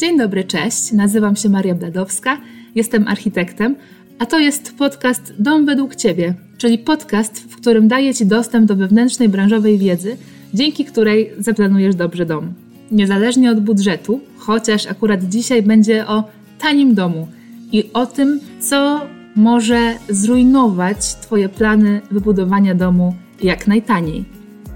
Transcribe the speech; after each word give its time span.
Dzień 0.00 0.18
dobry, 0.18 0.44
cześć. 0.44 0.92
Nazywam 0.92 1.36
się 1.36 1.48
Maria 1.48 1.74
Bladowska, 1.74 2.38
jestem 2.74 3.08
architektem, 3.08 3.76
a 4.18 4.26
to 4.26 4.38
jest 4.38 4.76
podcast 4.78 5.34
Dom 5.38 5.66
według 5.66 5.96
Ciebie, 5.96 6.34
czyli 6.58 6.78
podcast, 6.78 7.40
w 7.40 7.56
którym 7.56 7.88
daję 7.88 8.14
Ci 8.14 8.26
dostęp 8.26 8.66
do 8.66 8.76
wewnętrznej 8.76 9.28
branżowej 9.28 9.78
wiedzy, 9.78 10.16
dzięki 10.54 10.84
której 10.84 11.30
zaplanujesz 11.38 11.94
dobrze 11.94 12.26
dom. 12.26 12.52
Niezależnie 12.90 13.50
od 13.50 13.60
budżetu, 13.60 14.20
chociaż 14.36 14.86
akurat 14.86 15.24
dzisiaj 15.24 15.62
będzie 15.62 16.06
o 16.06 16.24
tanim 16.58 16.94
domu 16.94 17.28
i 17.72 17.90
o 17.92 18.06
tym, 18.06 18.40
co 18.60 19.00
może 19.36 19.94
zrujnować 20.08 21.14
Twoje 21.14 21.48
plany 21.48 22.00
wybudowania 22.10 22.74
domu 22.74 23.14
jak 23.42 23.66
najtaniej. 23.66 24.24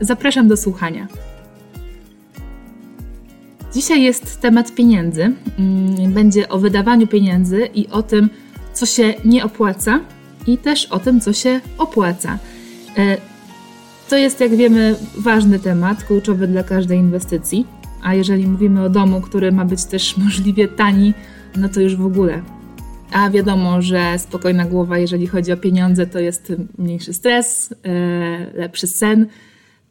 Zapraszam 0.01 0.49
do 0.49 0.57
słuchania. 0.57 1.07
Dzisiaj 3.75 4.03
jest 4.03 4.41
temat 4.41 4.75
pieniędzy. 4.75 5.33
Mm, 5.59 6.13
będzie 6.13 6.49
o 6.49 6.59
wydawaniu 6.59 7.07
pieniędzy 7.07 7.69
i 7.75 7.89
o 7.89 8.03
tym, 8.03 8.31
co 8.73 8.87
się 8.87 9.15
nie 9.25 9.45
opłaca, 9.45 10.01
i 10.47 10.59
też 10.59 10.87
o 10.87 10.99
tym, 10.99 11.21
co 11.21 11.33
się 11.33 11.61
opłaca. 11.79 12.39
E, 12.99 13.17
to 14.09 14.17
jest, 14.17 14.41
jak 14.41 14.57
wiemy, 14.57 14.97
ważny 15.19 15.59
temat, 15.59 16.05
kluczowy 16.05 16.47
dla 16.47 16.63
każdej 16.63 16.99
inwestycji. 16.99 17.67
A 18.03 18.15
jeżeli 18.15 18.47
mówimy 18.47 18.85
o 18.85 18.89
domu, 18.89 19.21
który 19.21 19.53
ma 19.53 19.65
być 19.65 19.85
też 19.85 20.17
możliwie 20.25 20.69
tani, 20.69 21.15
no 21.57 21.69
to 21.69 21.81
już 21.81 21.97
w 21.97 22.07
ogóle. 22.07 22.43
A 23.13 23.31
wiadomo, 23.31 23.83
że 23.83 24.19
spokojna 24.19 24.65
głowa, 24.65 24.99
jeżeli 24.99 25.27
chodzi 25.27 25.53
o 25.53 25.57
pieniądze, 25.57 26.07
to 26.07 26.19
jest 26.19 26.53
mniejszy 26.79 27.15
stres, 27.15 27.75
e, 27.85 28.59
lepszy 28.59 28.87
sen 28.87 29.27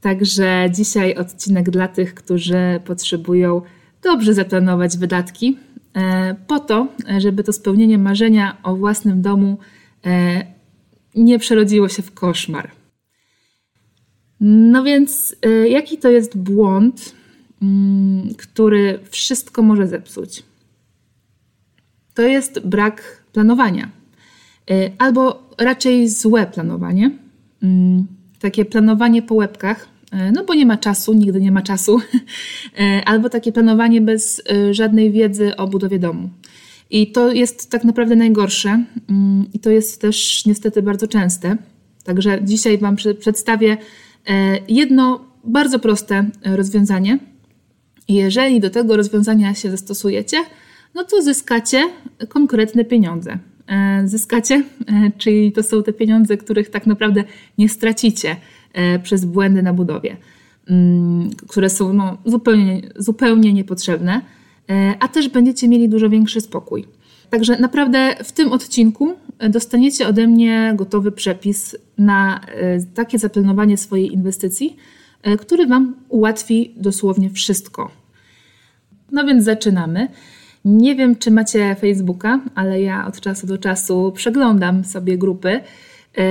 Także 0.04 0.70
dzisiaj 0.72 1.16
odcinek 1.16 1.70
dla 1.70 1.88
tych, 1.88 2.14
którzy 2.14 2.80
potrzebują 2.86 3.62
dobrze 4.02 4.34
zaplanować 4.34 4.98
wydatki, 4.98 5.58
e, 5.96 6.36
po 6.48 6.60
to, 6.60 6.88
żeby 7.18 7.44
to 7.44 7.54
spełnienie 7.54 7.98
marzenia 7.98 8.58
o 8.64 8.76
własnym 8.76 9.22
domu 9.22 9.58
e, 10.06 10.46
nie 11.16 11.40
przerodziło 11.40 11.90
się 11.90 12.04
w 12.04 12.14
koszmar. 12.14 12.72
No 14.40 14.84
więc, 14.84 15.36
e, 15.42 15.50
jaki 15.70 15.98
to 15.98 16.10
jest 16.10 16.38
błąd, 16.38 17.16
mm, 17.62 18.36
który 18.38 19.00
wszystko 19.10 19.62
może 19.62 19.88
zepsuć? 19.88 20.44
To 22.14 22.22
jest 22.22 22.60
brak 22.60 23.24
planowania, 23.34 23.90
albo 24.98 25.50
raczej 25.58 26.10
złe 26.10 26.46
planowanie. 26.46 27.12
Mm, 27.64 28.08
takie 28.40 28.66
planowanie 28.66 29.22
po 29.22 29.36
łebkach, 29.36 29.93
no 30.34 30.44
bo 30.44 30.54
nie 30.54 30.66
ma 30.66 30.78
czasu, 30.78 31.14
nigdy 31.14 31.42
nie 31.42 31.52
ma 31.52 31.62
czasu, 31.62 32.00
e, 32.80 33.02
albo 33.06 33.30
takie 33.30 33.52
planowanie 33.52 34.02
bez 34.02 34.42
e, 34.52 34.74
żadnej 34.74 35.12
wiedzy 35.12 35.56
o 35.56 35.68
budowie 35.68 36.00
domu. 36.00 36.30
I 36.90 37.12
to 37.12 37.32
jest 37.32 37.72
tak 37.72 37.84
naprawdę 37.84 38.16
najgorsze 38.16 38.84
mm, 39.10 39.46
i 39.54 39.60
to 39.60 39.70
jest 39.70 40.02
też 40.02 40.46
niestety 40.46 40.82
bardzo 40.82 41.08
częste. 41.08 41.58
Także 42.04 42.40
dzisiaj 42.44 42.78
Wam 42.78 42.96
przedstawię 43.20 43.78
jedno 44.68 45.26
bardzo 45.44 45.80
proste 45.80 46.30
rozwiązanie. 46.44 47.20
Jeżeli 48.08 48.60
do 48.60 48.70
tego 48.70 48.98
rozwiązania 48.98 49.54
się 49.54 49.72
zastosujecie, 49.72 50.38
no 50.96 51.04
to 51.04 51.22
zyskacie 51.22 51.90
konkretne 52.30 52.86
pieniądze. 52.86 53.38
Zyskacie, 54.06 54.64
czyli 55.18 55.52
to 55.52 55.64
są 55.64 55.84
te 55.84 55.94
pieniądze, 55.94 56.38
których 56.38 56.70
tak 56.70 56.88
naprawdę 56.88 57.24
nie 57.58 57.70
stracicie 57.70 58.36
E, 58.36 58.63
przez 59.04 59.26
błędy 59.26 59.64
na 59.64 59.74
budowie, 59.74 60.18
mm, 60.70 61.30
które 61.48 61.70
są 61.70 61.94
no, 61.94 62.18
zupełnie, 62.26 62.82
zupełnie 62.96 63.54
niepotrzebne, 63.54 64.22
e, 64.70 64.94
a 65.00 65.08
też 65.08 65.30
będziecie 65.30 65.68
mieli 65.68 65.90
dużo 65.90 66.10
większy 66.10 66.42
spokój. 66.42 66.86
Także 67.30 67.60
naprawdę 67.60 68.16
w 68.24 68.32
tym 68.32 68.52
odcinku 68.52 69.14
dostaniecie 69.50 70.08
ode 70.08 70.28
mnie 70.28 70.74
gotowy 70.76 71.12
przepis 71.12 71.76
na 71.98 72.40
e, 72.40 72.82
takie 72.94 73.20
zaplanowanie 73.20 73.78
swojej 73.78 74.14
inwestycji, 74.14 74.76
który 75.40 75.68
Wam 75.68 75.96
ułatwi 76.10 76.74
dosłownie 76.78 77.30
wszystko. 77.30 77.92
No 79.12 79.26
więc 79.26 79.44
zaczynamy. 79.44 80.08
Nie 80.66 80.96
wiem, 80.96 81.16
czy 81.16 81.32
macie 81.32 81.76
Facebooka, 81.76 82.40
ale 82.56 82.82
ja 82.82 83.08
od 83.08 83.22
czasu 83.22 83.48
do 83.48 83.58
czasu 83.58 84.12
przeglądam 84.16 84.84
sobie 84.84 85.18
grupy 85.18 85.50
E, 85.50 85.62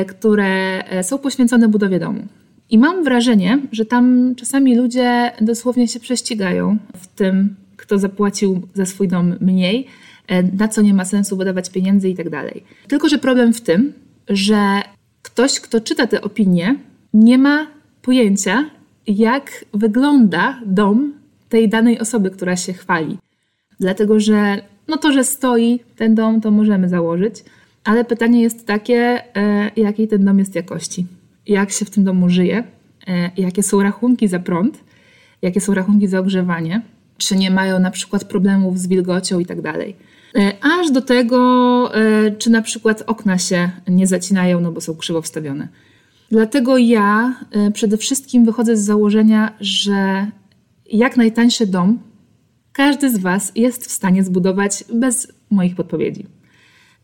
które 0.05 0.85
e, 0.85 1.05
są 1.05 1.19
poświęcone 1.19 1.69
budowie 1.69 1.99
domu. 1.99 2.23
I 2.71 2.79
mam 2.79 3.05
wrażenie, 3.05 3.59
że 3.73 3.85
tam 3.85 4.35
czasami 4.35 4.77
ludzie 4.77 5.33
dosłownie 5.41 5.89
się 5.89 6.01
prześcigają 6.01 6.77
w 6.97 7.07
tym, 7.07 7.55
kto 7.77 7.99
zapłacił 7.99 8.63
za 8.75 8.87
swój 8.87 9.09
dom 9.09 9.35
mniej, 9.41 9.87
e, 10.27 10.43
na 10.43 10.69
co 10.69 10.83
nie 10.83 10.95
ma 10.95 11.05
sensu 11.05 11.37
wydawać 11.37 11.71
pieniędzy 11.71 12.09
i 12.09 12.15
tak 12.15 12.31
dalej. 12.31 12.65
Tylko, 12.89 13.09
że 13.09 13.19
problem 13.19 13.53
w 13.53 13.61
tym, 13.61 13.93
że 14.29 14.83
ktoś, 15.23 15.61
kto 15.61 15.81
czyta 15.81 16.07
te 16.07 16.23
opinie, 16.23 16.77
nie 17.15 17.39
ma 17.39 17.67
pojęcia, 18.03 18.71
jak 19.07 19.65
wygląda 19.75 20.61
dom 20.67 21.13
tej 21.49 21.69
danej 21.69 21.99
osoby, 21.99 22.31
która 22.31 22.57
się 22.57 22.73
chwali. 22.73 23.19
Dlatego, 23.81 24.21
że 24.21 24.63
no 24.89 24.97
to, 24.97 25.13
że 25.13 25.25
stoi 25.25 25.81
ten 25.97 26.15
dom, 26.15 26.41
to 26.41 26.51
możemy 26.51 26.89
założyć, 26.89 27.45
ale 27.85 28.05
pytanie 28.05 28.43
jest 28.43 28.67
takie, 28.67 29.23
e, 29.37 29.71
jakiej 29.77 30.09
ten 30.09 30.25
dom 30.25 30.39
jest 30.39 30.55
jakości? 30.55 31.07
Jak 31.47 31.71
się 31.71 31.85
w 31.85 31.91
tym 31.91 32.05
domu 32.05 32.29
żyje? 32.29 32.65
E, 33.09 33.31
jakie 33.37 33.63
są 33.63 33.83
rachunki 33.83 34.29
za 34.29 34.39
prąd? 34.39 34.85
Jakie 35.43 35.61
są 35.61 35.75
rachunki 35.75 36.09
za 36.09 36.19
ogrzewanie? 36.19 36.83
Czy 37.19 37.37
nie 37.37 37.51
mają 37.51 37.79
na 37.79 37.91
przykład 37.91 38.25
problemów 38.25 38.79
z 38.79 38.87
wilgocią 38.87 39.41
i 39.41 39.47
tak 39.47 39.61
dalej? 39.61 39.97
E, 40.35 40.53
aż 40.81 40.91
do 40.91 41.03
tego, 41.03 41.93
czy 42.39 42.51
na 42.51 42.63
przykład 42.63 43.03
okna 43.07 43.39
się 43.39 43.71
nie 43.89 44.07
zacinają, 44.07 44.61
no 44.61 44.73
bo 44.73 44.81
są 44.81 44.97
krzywo 44.97 45.23
wstawione. 45.23 45.69
Dlatego 46.31 46.79
ja 46.79 47.35
przede 47.73 47.97
wszystkim 47.97 48.45
wychodzę 48.45 48.77
z 48.77 48.85
założenia, 48.85 49.53
że 49.61 50.27
jak 50.93 51.17
najtańszy 51.17 51.67
dom 51.67 51.99
każdy 52.73 53.11
z 53.11 53.19
Was 53.19 53.53
jest 53.55 53.87
w 53.87 53.91
stanie 53.91 54.25
zbudować 54.25 54.85
bez 54.95 55.33
moich 55.51 55.77
podpowiedzi. 55.77 56.27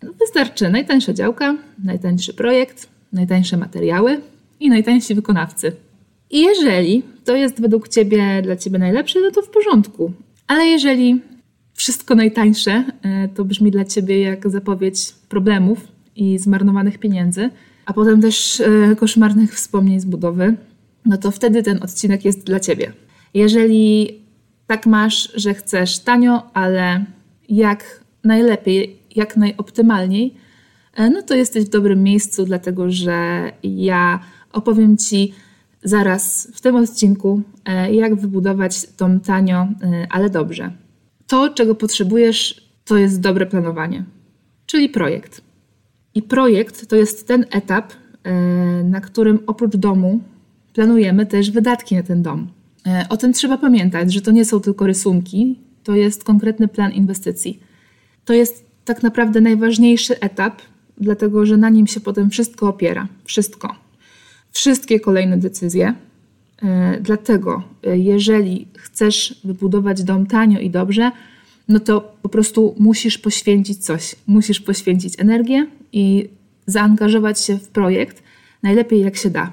Wystarczy 0.03 0.71
najtańsza 0.71 1.13
działka, 1.13 1.57
najtańszy 1.85 2.35
projekt, 2.35 2.89
najtańsze 3.13 3.57
materiały 3.57 4.21
i 4.61 4.69
najtańsi 4.69 5.15
wykonawcy. 5.15 5.73
I 6.31 6.41
jeżeli 6.41 7.03
to 7.25 7.37
jest 7.37 7.61
według 7.61 7.89
Ciebie 7.89 8.43
dla 8.43 8.57
Ciebie 8.57 8.79
najlepsze, 8.79 9.21
no 9.21 9.31
to 9.31 9.43
w 9.43 9.51
porządku. 9.51 10.13
Ale 10.47 10.67
jeżeli 10.67 11.21
wszystko 11.75 12.15
najtańsze 12.15 12.85
e, 13.03 13.29
to 13.29 13.45
brzmi 13.45 13.71
dla 13.71 13.85
Ciebie 13.85 14.21
jak 14.21 14.51
zapowiedź 14.51 15.13
problemów 15.29 15.79
i 16.17 16.39
zmarnowanych 16.39 16.99
pieniędzy, 16.99 17.51
a 17.87 17.93
potem 17.93 18.21
też 18.21 18.61
e, 18.61 18.97
koszmarnych 18.97 19.55
wspomnień 19.55 20.01
z 20.01 20.05
budowy, 20.05 20.55
no 21.07 21.17
to 21.17 21.31
wtedy 21.31 21.63
ten 21.63 21.83
odcinek 21.83 22.25
jest 22.25 22.45
dla 22.45 22.61
Ciebie. 22.61 22.93
Jeżeli 23.35 24.19
tak 24.67 24.87
masz, 24.87 25.33
że 25.35 25.55
chcesz 25.55 25.99
tanio, 25.99 26.51
ale 26.55 27.05
jak 27.49 28.05
najlepiej 28.25 28.97
jak 29.19 29.37
najoptymalniej, 29.37 30.35
e, 30.95 31.11
no 31.11 31.23
to 31.23 31.35
jesteś 31.35 31.65
w 31.65 31.69
dobrym 31.69 32.03
miejscu, 32.03 32.45
dlatego 32.45 32.91
że 32.91 33.51
ja 33.63 34.21
opowiem 34.53 34.97
Ci 34.97 35.35
zaraz 35.83 36.49
w 36.55 36.61
tym 36.61 36.77
odcinku, 36.77 37.43
e, 37.65 37.95
jak 37.95 38.15
wybudować 38.15 38.87
dom 38.99 39.21
tanio, 39.21 39.57
e, 39.83 40.07
ale 40.11 40.31
dobrze. 40.31 40.73
To, 41.27 41.51
czego 41.51 41.75
potrzebujesz, 41.75 42.69
to 42.85 42.97
jest 42.97 43.21
dobre 43.21 43.47
planowanie, 43.47 44.05
czyli 44.67 44.89
projekt. 44.89 45.41
I 46.15 46.23
projekt 46.23 46.87
to 46.87 46.97
jest 46.97 47.29
ten 47.29 47.47
etap, 47.51 47.93
na 48.85 49.01
którym 49.01 49.39
oprócz 49.47 49.77
domu 49.77 50.21
planujemy 50.75 51.27
też 51.27 51.51
wydatki 51.51 51.97
na 51.97 52.03
ten 52.03 52.23
dom. 52.23 52.49
O 53.09 53.17
tym 53.17 53.33
trzeba 53.33 53.59
pamiętać, 53.59 54.13
że 54.13 54.21
to 54.21 54.31
nie 54.31 54.45
są 54.45 54.61
tylko 54.61 54.87
rysunki, 54.87 55.59
to 55.85 55.95
jest 55.95 56.25
konkretny 56.25 56.69
plan 56.69 56.93
inwestycji. 56.93 57.61
To 58.25 58.33
jest 58.33 58.68
tak 58.89 59.03
naprawdę 59.03 59.41
najważniejszy 59.41 60.21
etap, 60.21 60.63
dlatego 60.99 61.47
że 61.47 61.57
na 61.57 61.71
nim 61.71 61.87
się 61.87 62.01
potem 62.01 62.31
wszystko 62.31 62.69
opiera. 62.69 63.09
Wszystko. 63.25 63.75
Wszystkie 64.53 65.01
kolejne 65.01 65.39
decyzje. 65.39 65.95
E, 66.63 66.99
dlatego, 67.01 67.63
e, 67.87 67.99
jeżeli 67.99 68.69
chcesz 68.79 69.41
wybudować 69.45 70.03
dom 70.03 70.27
tanio 70.27 70.61
i 70.61 70.71
dobrze, 70.71 71.11
no 71.69 71.81
to 71.81 72.17
po 72.23 72.29
prostu 72.29 72.75
musisz 72.79 73.19
poświęcić 73.19 73.79
coś. 73.85 74.17
Musisz 74.27 74.61
poświęcić 74.61 75.15
energię 75.19 75.67
i 75.93 76.29
zaangażować 76.67 77.45
się 77.45 77.59
w 77.59 77.69
projekt 77.69 78.23
najlepiej 78.63 79.01
jak 79.01 79.17
się 79.17 79.31
da. 79.31 79.53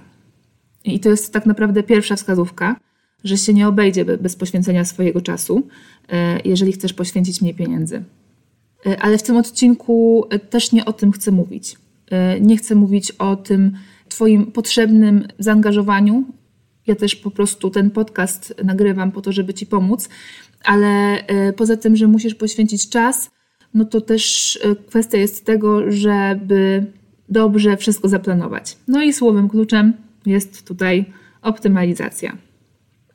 I 0.83 0.99
to 0.99 1.09
jest 1.09 1.33
tak 1.33 1.45
naprawdę 1.45 1.83
pierwsza 1.83 2.15
wskazówka, 2.15 2.75
że 3.23 3.37
się 3.37 3.53
nie 3.53 3.67
obejdzie 3.67 4.05
bez 4.05 4.35
poświęcenia 4.35 4.85
swojego 4.85 5.21
czasu, 5.21 5.67
e, 6.09 6.39
jeżeli 6.45 6.71
chcesz 6.71 6.93
poświęcić 6.93 7.41
mniej 7.41 7.55
pieniędzy. 7.55 8.03
E, 8.87 9.01
ale 9.01 9.17
w 9.17 9.23
tym 9.23 9.37
odcinku 9.37 10.25
e, 10.29 10.39
też 10.39 10.71
nie 10.71 10.85
o 10.85 10.93
tym 10.93 11.11
chcę 11.11 11.31
mówić. 11.31 11.75
E, 12.11 12.39
nie 12.39 12.57
chcę 12.57 12.75
mówić 12.75 13.11
o 13.11 13.35
tym 13.35 13.71
Twoim 14.09 14.51
potrzebnym 14.51 15.27
zaangażowaniu, 15.39 16.23
Ja 16.87 16.95
też 16.95 17.15
po 17.15 17.31
prostu 17.31 17.69
ten 17.69 17.89
podcast 17.89 18.53
nagrywam 18.63 19.11
po 19.11 19.21
to, 19.21 19.31
żeby 19.31 19.53
Ci 19.53 19.65
pomóc, 19.65 20.09
ale 20.63 21.23
poza 21.57 21.77
tym, 21.77 21.95
że 21.95 22.07
musisz 22.07 22.35
poświęcić 22.35 22.89
czas, 22.89 23.29
no 23.73 23.85
to 23.85 24.01
też 24.01 24.59
kwestia 24.87 25.17
jest 25.17 25.45
tego, 25.45 25.91
żeby 25.91 26.85
dobrze 27.29 27.77
wszystko 27.77 28.09
zaplanować. 28.09 28.77
No 28.87 29.03
i 29.03 29.13
słowem 29.13 29.49
kluczem 29.49 29.93
jest 30.25 30.67
tutaj 30.67 31.05
optymalizacja. 31.41 32.37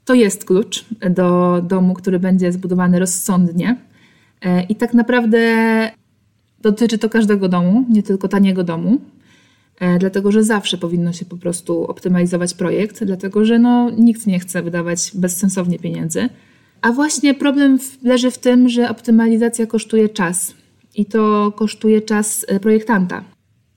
To 0.05 0.14
jest 0.14 0.44
klucz 0.44 0.84
do 1.11 1.61
domu, 1.62 1.94
który 1.94 2.19
będzie 2.19 2.52
zbudowany 2.52 2.99
rozsądnie. 2.99 3.89
E, 4.44 4.62
I 4.62 4.76
tak 4.76 4.94
naprawdę 4.94 5.40
dotyczy 6.60 6.98
to 6.98 7.08
każdego 7.08 7.48
domu, 7.48 7.84
nie 7.88 8.02
tylko 8.02 8.28
taniego 8.28 8.64
domu, 8.64 9.00
e, 9.81 9.98
dlatego 9.98 10.32
że 10.32 10.44
zawsze 10.44 10.78
powinno 10.78 11.12
się 11.12 11.25
po 11.25 11.37
prostu 11.37 11.84
optymalizować 11.84 12.54
projekt, 12.54 13.04
dlatego 13.04 13.44
że 13.44 13.58
no, 13.58 13.90
nikt 13.90 14.26
nie 14.26 14.40
chce 14.40 14.62
wydawać 14.62 15.10
bezsensownie 15.14 15.78
pieniędzy. 15.78 16.28
A 16.82 16.92
właśnie 16.92 17.34
problem 17.34 17.78
leży 18.02 18.31
w 18.31 18.38
tym, 18.38 18.69
że 18.69 18.90
optymalizacja 18.90 19.66
kosztuje 19.66 20.08
czas 20.08 20.54
i 20.96 21.06
to 21.06 21.52
kosztuje 21.56 22.02
czas 22.02 22.46
e, 22.48 22.60
projektanta. 22.60 23.25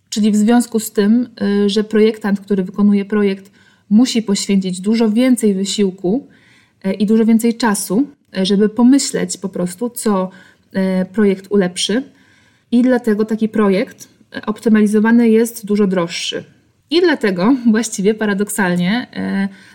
Czyli 0.10 0.32
w 0.32 0.36
związku 0.36 0.80
z 0.80 0.92
tym, 0.92 1.30
że 1.68 1.84
projektant, 1.84 2.40
który 2.40 2.64
wykonuje 2.64 3.06
projekt, 3.06 3.52
musi 3.90 4.22
poświęcić 4.22 4.82
dużo 4.82 5.10
więcej 5.10 5.54
wysiłku 5.54 6.28
i 7.00 7.06
dużo 7.06 7.26
więcej 7.26 7.58
czasu, 7.58 8.08
żeby 8.44 8.70
pomyśleć 8.70 9.38
po 9.38 9.50
prostu, 9.50 9.90
co 9.90 10.30
projekt 11.14 11.48
ulepszy. 11.50 12.04
I 12.72 12.82
dlatego 12.82 13.26
taki 13.26 13.50
projekt 13.50 14.08
optymalizowany 14.46 15.30
jest 15.30 15.66
dużo 15.66 15.88
droższy. 15.88 16.44
I 16.90 17.02
dlatego 17.02 17.56
właściwie 17.72 18.14
paradoksalnie 18.14 19.08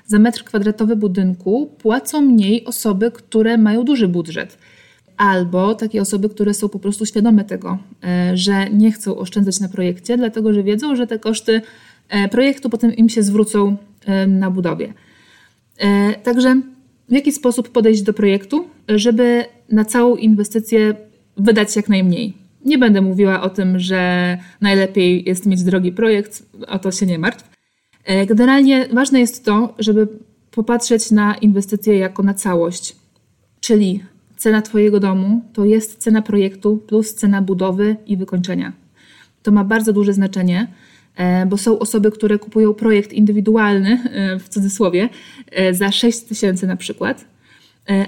za 0.06 0.18
metr 0.18 0.44
kwadratowy 0.44 0.96
budynku 0.96 1.70
płacą 1.78 2.20
mniej 2.20 2.64
osoby, 2.64 3.10
które 3.10 3.58
mają 3.58 3.84
duży 3.84 4.08
budżet. 4.08 4.58
Albo 5.16 5.74
takie 5.74 6.00
osoby, 6.00 6.28
które 6.28 6.54
są 6.54 6.68
po 6.68 6.78
prostu 6.78 7.06
świadome 7.06 7.44
tego, 7.44 7.78
że 8.34 8.70
nie 8.70 8.92
chcą 8.92 9.16
oszczędzać 9.16 9.60
na 9.60 9.68
projekcie, 9.68 10.16
dlatego 10.16 10.52
że 10.52 10.62
wiedzą, 10.62 10.96
że 10.96 11.06
te 11.06 11.18
koszty 11.18 11.62
projektu 12.30 12.70
potem 12.70 12.96
im 12.96 13.08
się 13.08 13.22
zwrócą 13.22 13.76
na 14.28 14.50
budowie. 14.50 14.92
E, 15.78 16.14
także 16.14 16.60
w 17.08 17.12
jaki 17.12 17.32
sposób 17.32 17.68
podejść 17.68 18.02
do 18.02 18.12
projektu, 18.12 18.68
żeby 18.88 19.44
na 19.72 19.84
całą 19.84 20.16
inwestycję 20.16 20.94
wydać 21.36 21.76
jak 21.76 21.88
najmniej. 21.88 22.34
Nie 22.64 22.78
będę 22.78 23.00
mówiła 23.00 23.42
o 23.42 23.50
tym, 23.50 23.78
że 23.78 24.38
najlepiej 24.60 25.24
jest 25.28 25.46
mieć 25.46 25.62
drogi 25.62 25.92
projekt, 25.92 26.42
o 26.66 26.78
to 26.78 26.92
się 26.92 27.06
nie 27.06 27.18
martw. 27.18 27.50
E, 28.04 28.26
generalnie 28.26 28.88
ważne 28.92 29.20
jest 29.20 29.44
to, 29.44 29.74
żeby 29.78 30.08
popatrzeć 30.50 31.10
na 31.10 31.34
inwestycje 31.34 31.98
jako 31.98 32.22
na 32.22 32.34
całość, 32.34 32.96
czyli 33.60 34.00
cena 34.36 34.62
Twojego 34.62 35.00
domu 35.00 35.40
to 35.52 35.64
jest 35.64 35.98
cena 35.98 36.22
projektu 36.22 36.76
plus 36.76 37.14
cena 37.14 37.42
budowy 37.42 37.96
i 38.06 38.16
wykończenia. 38.16 38.72
To 39.42 39.52
ma 39.52 39.64
bardzo 39.64 39.92
duże 39.92 40.12
znaczenie 40.12 40.68
bo 41.46 41.56
są 41.56 41.78
osoby, 41.78 42.10
które 42.10 42.38
kupują 42.38 42.74
projekt 42.74 43.12
indywidualny, 43.12 44.02
e, 44.10 44.38
w 44.38 44.48
cudzysłowie, 44.48 45.08
e, 45.50 45.74
za 45.74 45.92
6 45.92 46.20
tysięcy 46.20 46.66
na 46.66 46.76
przykład, 46.76 47.24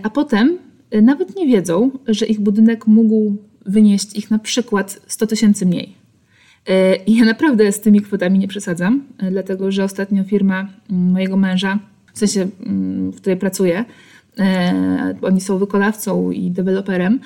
a 0.03 0.11
potem 0.11 0.59
nawet 1.03 1.37
nie 1.37 1.47
wiedzą, 1.47 1.91
że 2.09 2.27
ich 2.27 2.41
budynek 2.41 2.87
mógł 2.87 3.37
wynieść 3.67 4.19
ich 4.19 4.31
na 4.31 4.39
przykład 4.39 5.01
100 5.07 5.27
tysięcy 5.27 5.67
mniej. 5.67 5.95
I 7.07 7.17
ja 7.17 7.25
naprawdę 7.25 7.73
z 7.73 7.81
tymi 7.81 8.01
kwotami 8.01 8.39
nie 8.39 8.49
przesadzam, 8.49 9.05
dlatego 9.31 9.73
że 9.73 9.85
ostatnio 9.85 10.25
firma 10.25 10.69
mm, 10.91 11.12
mojego 11.12 11.37
męża, 11.37 11.79
w 12.15 12.19
sensie 12.19 12.49
mm, 12.67 13.11
w 13.11 13.17
której 13.17 13.39
pracuję, 13.39 13.85
oni 15.23 15.41
są 15.41 15.59
wykonawcą 15.59 16.31
i 16.31 16.51
deweloperem, 16.51 17.21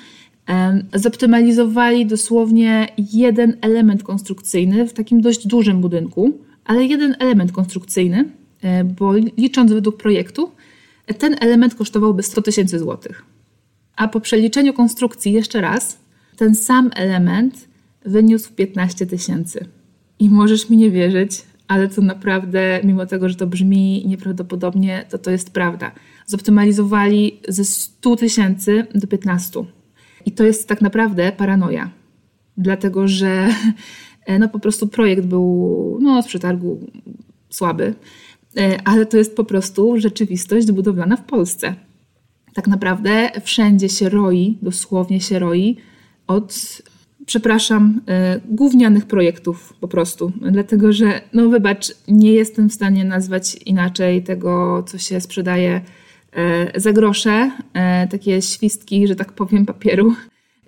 zoptymalizowali 0.93 2.05
dosłownie 2.05 2.87
jeden 3.13 3.57
element 3.61 4.03
konstrukcyjny 4.03 4.87
w 4.87 4.93
takim 4.93 5.21
dość 5.21 5.47
dużym 5.47 5.81
budynku, 5.81 6.33
ale 6.65 6.85
jeden 6.85 7.15
element 7.19 7.51
konstrukcyjny, 7.51 8.29
e, 8.61 8.83
bo 8.83 9.13
licząc 9.37 9.73
według 9.73 9.97
projektu, 9.97 10.51
ten 11.17 11.35
element 11.39 11.75
kosztowałby 11.75 12.23
100 12.23 12.41
tysięcy 12.41 12.79
złotych. 12.79 13.23
A 13.95 14.07
po 14.07 14.19
przeliczeniu 14.19 14.73
konstrukcji 14.73 15.31
jeszcze 15.31 15.61
raz, 15.61 15.97
ten 16.37 16.55
sam 16.55 16.91
element 16.95 17.67
wyniósł 18.05 18.53
15 18.53 19.05
tysięcy. 19.05 19.65
I 20.19 20.29
możesz 20.29 20.69
mi 20.69 20.77
nie 20.77 20.91
wierzyć, 20.91 21.43
ale 21.67 21.87
to 21.87 22.01
naprawdę, 22.01 22.79
mimo 22.83 23.05
tego, 23.05 23.29
że 23.29 23.35
to 23.35 23.47
brzmi 23.47 24.03
nieprawdopodobnie, 24.07 25.05
to 25.09 25.17
to 25.17 25.31
jest 25.31 25.51
prawda. 25.51 25.91
Zoptymalizowali 26.25 27.39
ze 27.47 27.65
100 27.65 28.15
tysięcy 28.15 28.85
do 28.95 29.07
15. 29.07 29.65
I 30.25 30.31
to 30.31 30.43
jest 30.43 30.67
tak 30.67 30.81
naprawdę 30.81 31.31
paranoja, 31.31 31.89
dlatego 32.57 33.07
że 33.07 33.49
e, 34.25 34.39
no, 34.39 34.49
po 34.49 34.59
prostu 34.59 34.87
projekt 34.87 35.25
był 35.25 35.97
no, 36.01 36.23
z 36.23 36.27
przetargu 36.27 36.79
słaby, 37.49 37.93
e, 38.57 38.79
ale 38.85 39.05
to 39.05 39.17
jest 39.17 39.35
po 39.35 39.43
prostu 39.43 39.99
rzeczywistość 39.99 40.71
budowlana 40.71 41.17
w 41.17 41.23
Polsce. 41.23 41.75
Tak 42.53 42.67
naprawdę 42.67 43.31
wszędzie 43.43 43.89
się 43.89 44.09
roi, 44.09 44.57
dosłownie 44.61 45.21
się 45.21 45.39
roi 45.39 45.77
od, 46.27 46.81
przepraszam, 47.25 48.01
e, 48.07 48.39
gównianych 48.49 49.05
projektów 49.05 49.73
po 49.79 49.87
prostu. 49.87 50.31
Dlatego, 50.51 50.93
że, 50.93 51.21
no 51.33 51.49
wybacz, 51.49 51.87
nie 52.07 52.31
jestem 52.31 52.69
w 52.69 52.73
stanie 52.73 53.05
nazwać 53.05 53.55
inaczej 53.55 54.23
tego, 54.23 54.83
co 54.87 54.97
się 54.97 55.21
sprzedaje 55.21 55.81
za 56.75 56.93
grosze, 56.93 57.51
e, 57.73 58.07
takie 58.07 58.41
świstki, 58.41 59.07
że 59.07 59.15
tak 59.15 59.31
powiem, 59.31 59.65
papieru 59.65 60.15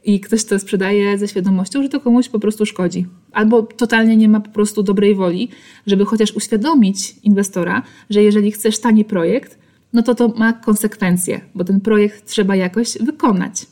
i 0.04 0.20
ktoś 0.20 0.46
to 0.46 0.60
sprzedaje 0.60 1.18
ze 1.18 1.28
świadomością, 1.28 1.84
że 1.84 1.90
to 1.90 2.00
komuś 2.00 2.30
po 2.30 2.40
prostu 2.40 2.66
szkodzi. 2.66 3.06
Albo 3.32 3.64
totalnie 3.64 4.18
nie 4.18 4.30
ma 4.30 4.40
po 4.40 4.50
prostu 4.50 4.84
dobrej 4.84 5.16
woli, 5.16 5.50
żeby 5.88 6.06
chociaż 6.06 6.32
uświadomić 6.32 7.16
inwestora, 7.24 7.84
że 8.10 8.24
jeżeli 8.24 8.52
chcesz 8.52 8.80
tani 8.80 9.06
projekt, 9.06 9.60
no 9.94 10.04
to 10.04 10.16
to 10.16 10.28
ma 10.28 10.54
konsekwencje, 10.54 11.42
bo 11.56 11.64
ten 11.64 11.82
projekt 11.82 12.26
trzeba 12.26 12.56
jakoś 12.56 12.98
wykonać. 12.98 13.66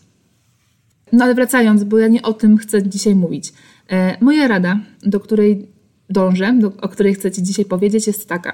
No 1.13 1.25
ale 1.25 1.35
wracając, 1.35 1.83
bo 1.83 1.97
ja 1.97 2.07
nie 2.07 2.21
o 2.21 2.33
tym 2.33 2.57
chcę 2.57 2.89
dzisiaj 2.89 3.15
mówić. 3.15 3.53
E, 3.91 4.17
moja 4.21 4.47
rada, 4.47 4.79
do 5.03 5.19
której 5.19 5.67
dążę, 6.09 6.53
do, 6.59 6.71
o 6.81 6.89
której 6.89 7.13
chcę 7.13 7.31
Ci 7.31 7.43
dzisiaj 7.43 7.65
powiedzieć, 7.65 8.07
jest 8.07 8.29
taka. 8.29 8.53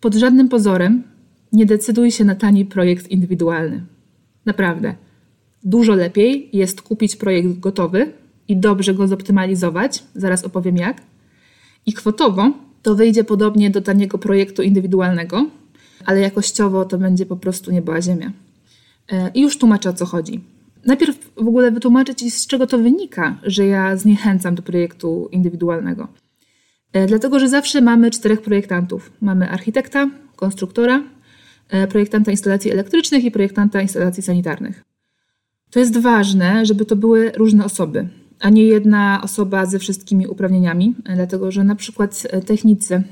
Pod 0.00 0.14
żadnym 0.14 0.48
pozorem 0.48 1.02
nie 1.52 1.66
decyduj 1.66 2.10
się 2.10 2.24
na 2.24 2.34
tani 2.34 2.64
projekt 2.64 3.08
indywidualny. 3.08 3.84
Naprawdę. 4.46 4.94
Dużo 5.64 5.94
lepiej 5.94 6.48
jest 6.52 6.82
kupić 6.82 7.16
projekt 7.16 7.58
gotowy 7.58 8.12
i 8.48 8.56
dobrze 8.56 8.94
go 8.94 9.08
zoptymalizować, 9.08 10.04
zaraz 10.14 10.44
opowiem 10.44 10.76
jak. 10.76 11.02
I 11.86 11.92
kwotowo 11.92 12.50
to 12.82 12.94
wyjdzie 12.94 13.24
podobnie 13.24 13.70
do 13.70 13.80
taniego 13.80 14.18
projektu 14.18 14.62
indywidualnego, 14.62 15.46
ale 16.04 16.20
jakościowo 16.20 16.84
to 16.84 16.98
będzie 16.98 17.26
po 17.26 17.36
prostu 17.36 17.70
nieba 17.70 18.02
ziemia. 18.02 18.32
E, 19.12 19.30
I 19.34 19.40
już 19.40 19.58
tłumaczę 19.58 19.90
o 19.90 19.92
co 19.92 20.06
chodzi. 20.06 20.40
Najpierw 20.86 21.30
w 21.36 21.48
ogóle 21.48 21.70
wytłumaczę 21.70 22.14
Ci, 22.14 22.30
z 22.30 22.46
czego 22.46 22.66
to 22.66 22.78
wynika, 22.78 23.38
że 23.42 23.66
ja 23.66 23.96
zniechęcam 23.96 24.54
do 24.54 24.62
projektu 24.62 25.28
indywidualnego. 25.32 26.08
E, 26.92 27.06
dlatego, 27.06 27.38
że 27.38 27.48
zawsze 27.48 27.80
mamy 27.80 28.10
czterech 28.10 28.42
projektantów. 28.42 29.12
Mamy 29.20 29.50
architekta, 29.50 30.10
konstruktora, 30.36 31.02
projektanta 31.90 32.30
instalacji 32.30 32.70
elektrycznych 32.70 33.24
i 33.24 33.30
projektanta 33.30 33.82
instalacji 33.82 34.22
sanitarnych. 34.22 34.84
To 35.70 35.80
jest 35.80 35.98
ważne, 35.98 36.66
żeby 36.66 36.84
to 36.84 36.96
były 36.96 37.32
różne 37.36 37.64
osoby, 37.64 38.08
a 38.40 38.50
nie 38.50 38.64
jedna 38.64 39.20
osoba 39.22 39.66
ze 39.66 39.78
wszystkimi 39.78 40.26
uprawnieniami, 40.26 40.94
e, 41.04 41.16
dlatego 41.16 41.50
że 41.50 41.64
na 41.64 41.74
przykład 41.74 42.26
e, 42.30 42.40
technicy 42.40 43.02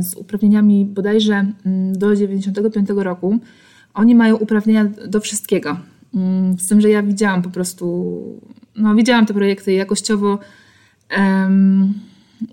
z 0.00 0.14
uprawnieniami 0.14 0.84
bodajże 0.84 1.52
mm, 1.66 1.98
do 1.98 2.16
95 2.16 2.88
roku, 2.96 3.38
oni 3.94 4.14
mają 4.14 4.36
uprawnienia 4.36 4.84
do 4.84 5.20
wszystkiego. 5.20 5.76
Mm, 6.14 6.58
z 6.58 6.68
tym, 6.68 6.80
że 6.80 6.90
ja 6.90 7.02
widziałam 7.02 7.42
po 7.42 7.50
prostu, 7.50 8.22
no 8.76 8.94
widziałam 8.94 9.26
te 9.26 9.34
projekty 9.34 9.72
jakościowo, 9.72 10.38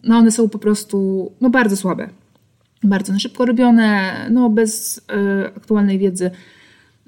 no 0.03 0.17
one 0.17 0.31
są 0.31 0.49
po 0.49 0.59
prostu 0.59 1.31
no 1.41 1.49
bardzo 1.49 1.77
słabe 1.77 2.09
bardzo 2.85 3.13
na 3.13 3.19
szybko 3.19 3.45
robione, 3.45 4.13
no 4.31 4.49
bez 4.49 4.97
y, 4.97 5.01
aktualnej 5.57 5.99
wiedzy. 5.99 6.31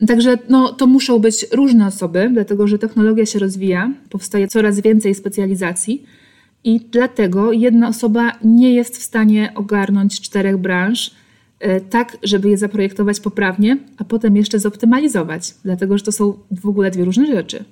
Także 0.07 0.37
no, 0.49 0.73
to 0.73 0.87
muszą 0.87 1.19
być 1.19 1.45
różne 1.51 1.87
osoby, 1.87 2.29
dlatego 2.33 2.67
że 2.67 2.79
technologia 2.79 3.25
się 3.25 3.39
rozwija, 3.39 3.91
powstaje 4.09 4.47
coraz 4.47 4.79
więcej 4.79 5.15
specjalizacji 5.15 6.03
i 6.63 6.79
dlatego 6.91 7.51
jedna 7.51 7.87
osoba 7.87 8.31
nie 8.43 8.73
jest 8.73 8.97
w 8.97 9.03
stanie 9.03 9.51
ogarnąć 9.55 10.21
czterech 10.21 10.57
branż 10.57 11.11
y, 11.65 11.81
tak, 11.89 12.17
żeby 12.23 12.49
je 12.49 12.57
zaprojektować 12.57 13.19
poprawnie, 13.19 13.77
a 13.97 14.03
potem 14.03 14.35
jeszcze 14.37 14.59
zoptymalizować, 14.59 15.55
dlatego 15.63 15.97
że 15.97 16.03
to 16.03 16.11
są 16.11 16.33
w 16.51 16.67
ogóle 16.67 16.91
dwie 16.91 17.05
różne 17.05 17.25
rzeczy. 17.25 17.63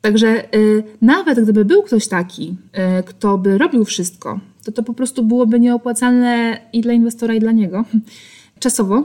Także 0.00 0.54
y, 0.54 0.82
nawet 1.00 1.40
gdyby 1.40 1.64
był 1.64 1.82
ktoś 1.82 2.08
taki, 2.08 2.56
y, 3.00 3.02
kto 3.02 3.38
by 3.38 3.58
robił 3.58 3.84
wszystko, 3.84 4.40
to 4.64 4.72
to 4.72 4.82
po 4.82 4.94
prostu 4.94 5.24
byłoby 5.24 5.60
nieopłacalne 5.60 6.60
i 6.72 6.80
dla 6.80 6.92
inwestora, 6.92 7.34
i 7.34 7.40
dla 7.40 7.52
niego 7.52 7.84
czasowo, 8.58 9.04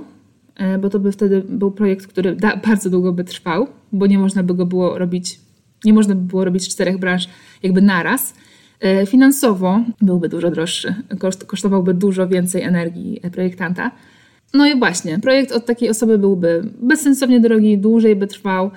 e, 0.56 0.78
bo 0.78 0.90
to 0.90 1.00
by 1.00 1.12
wtedy 1.12 1.44
był 1.50 1.72
projekt, 1.72 2.08
który 2.08 2.38
bardzo 2.68 2.90
długo 2.90 3.14
by 3.14 3.24
trwał, 3.24 3.68
bo 3.92 4.08
nie 4.08 4.20
można 4.20 4.44
by 4.44 4.54
go 4.54 4.66
było 4.66 4.98
robić, 4.98 5.40
nie 5.86 5.94
można 5.94 6.16
by 6.16 6.22
było 6.22 6.46
robić 6.46 6.70
czterech 6.70 6.98
branż 6.98 7.28
jakby 7.64 7.82
naraz. 7.82 8.34
Finansowo 9.08 9.82
byłby 10.02 10.30
dużo 10.30 10.52
droższy, 10.52 10.96
koszt, 11.20 11.46
kosztowałby 11.46 11.94
dużo 11.94 12.28
więcej 12.28 12.62
energii 12.62 13.22
projektanta. 13.32 13.92
No 14.54 14.68
i 14.68 14.80
właśnie, 14.80 15.20
projekt 15.20 15.52
od 15.52 15.66
takiej 15.66 15.90
osoby 15.90 16.18
byłby 16.18 16.70
bezsensownie 16.82 17.40
drogi, 17.40 17.78
dłużej 17.78 18.16
by 18.16 18.28
trwał, 18.28 18.72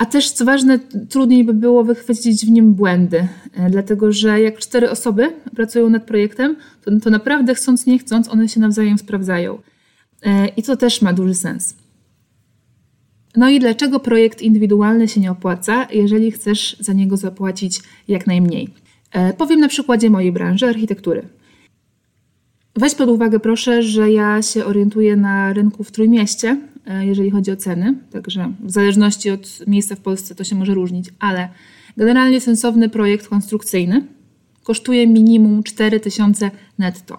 a 0.00 0.06
też, 0.06 0.30
co 0.30 0.44
ważne, 0.44 0.78
trudniej 1.08 1.44
by 1.44 1.54
było 1.54 1.84
wychwycić 1.84 2.46
w 2.46 2.50
nim 2.50 2.74
błędy, 2.74 3.28
e, 3.54 3.70
dlatego 3.70 4.12
że 4.12 4.40
jak 4.40 4.58
cztery 4.58 4.90
osoby 4.90 5.32
pracują 5.56 5.90
nad 5.90 6.04
projektem, 6.04 6.56
to, 6.84 6.90
to 7.02 7.10
naprawdę 7.10 7.54
chcąc, 7.54 7.86
nie 7.86 7.98
chcąc, 7.98 8.28
one 8.28 8.48
się 8.48 8.60
nawzajem 8.60 8.98
sprawdzają. 8.98 9.58
E, 10.22 10.48
I 10.48 10.62
to 10.62 10.76
też 10.76 11.02
ma 11.02 11.12
duży 11.12 11.34
sens. 11.34 11.76
No 13.36 13.48
i 13.48 13.60
dlaczego 13.60 14.00
projekt 14.00 14.42
indywidualny 14.42 15.08
się 15.08 15.20
nie 15.20 15.30
opłaca, 15.30 15.86
jeżeli 15.92 16.30
chcesz 16.30 16.76
za 16.80 16.92
niego 16.92 17.16
zapłacić 17.16 17.80
jak 18.08 18.26
najmniej? 18.26 18.68
E, 19.12 19.32
powiem 19.32 19.60
na 19.60 19.68
przykładzie 19.68 20.10
mojej 20.10 20.32
branży 20.32 20.66
architektury. 20.66 21.22
Weź 22.76 22.94
pod 22.94 23.08
uwagę 23.08 23.40
proszę, 23.40 23.82
że 23.82 24.10
ja 24.10 24.42
się 24.42 24.64
orientuję 24.64 25.16
na 25.16 25.52
rynku 25.52 25.84
w 25.84 25.92
Trójmieście, 25.92 26.69
jeżeli 27.00 27.30
chodzi 27.30 27.50
o 27.50 27.56
ceny, 27.56 27.94
także 28.10 28.52
w 28.60 28.70
zależności 28.70 29.30
od 29.30 29.66
miejsca 29.66 29.94
w 29.94 30.00
Polsce 30.00 30.34
to 30.34 30.44
się 30.44 30.56
może 30.56 30.74
różnić, 30.74 31.10
ale 31.18 31.48
generalnie 31.96 32.40
sensowny 32.40 32.88
projekt 32.88 33.28
konstrukcyjny 33.28 34.06
kosztuje 34.62 35.06
minimum 35.06 35.62
4000 35.62 36.50
netto. 36.78 37.18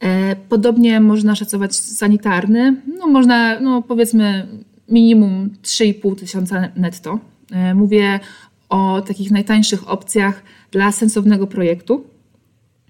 E, 0.00 0.36
podobnie 0.36 1.00
można 1.00 1.34
szacować 1.34 1.76
sanitarny, 1.76 2.82
no 2.98 3.06
można, 3.06 3.60
no 3.60 3.82
powiedzmy 3.82 4.46
minimum 4.88 5.50
3,5 5.62 6.16
tysiąca 6.16 6.68
netto. 6.76 7.18
E, 7.52 7.74
mówię 7.74 8.20
o 8.68 9.02
takich 9.02 9.30
najtańszych 9.30 9.90
opcjach 9.90 10.42
dla 10.70 10.92
sensownego 10.92 11.46
projektu 11.46 12.04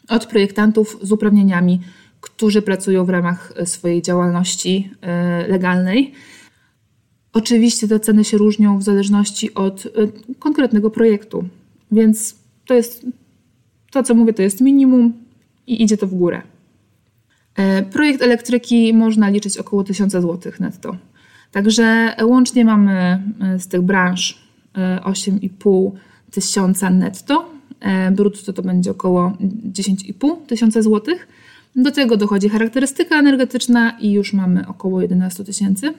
od 0.09 0.27
projektantów 0.27 0.99
z 1.03 1.13
uprawnieniami, 1.13 1.81
którzy 2.27 2.63
pracują 2.63 3.05
w 3.05 3.09
ramach 3.09 3.53
e, 3.57 3.67
swojej 3.67 4.03
działalności 4.03 4.91
e, 5.01 5.49
legalnej. 5.49 6.13
Oczywiście 7.33 7.89
te 7.89 8.01
ceny 8.01 8.25
się 8.25 8.39
różnią 8.39 8.79
w 8.79 8.83
zależności 8.83 9.55
od 9.55 9.87
e, 9.87 9.91
konkretnego 10.39 10.91
projektu, 10.91 11.45
więc 11.93 12.37
to 12.67 12.75
jest 12.75 13.07
to, 13.91 14.03
co 14.03 14.15
mówię, 14.15 14.33
to 14.33 14.43
jest 14.43 14.61
minimum 14.61 15.13
i 15.67 15.83
idzie 15.83 15.97
to 15.97 16.07
w 16.07 16.15
górę. 16.15 16.43
Projekt 17.93 18.23
elektryki 18.23 18.95
można 18.95 19.29
liczyć 19.29 19.59
około 19.59 19.85
1000 19.85 20.13
zł 20.13 20.53
netto. 20.61 20.97
Także 21.53 22.17
łącznie 22.23 22.65
mamy 22.65 23.23
z 23.59 23.69
tych 23.69 23.83
branż 23.83 24.39
8,5 25.05 25.91
tysiąca 26.31 26.91
netto, 26.91 27.51
brutto 28.13 28.53
to 28.53 28.63
będzie 28.63 28.91
około 28.91 29.33
10,5 29.73 30.47
tysiąca 30.47 30.83
złotych. 30.83 31.29
Do 31.77 31.91
tego 31.91 32.17
dochodzi 32.17 32.49
charakterystyka 32.49 33.19
energetyczna 33.19 33.97
i 34.01 34.13
już 34.13 34.33
mamy 34.33 34.67
około 34.67 35.03
11 35.03 35.45
tysięcy. 35.45 35.95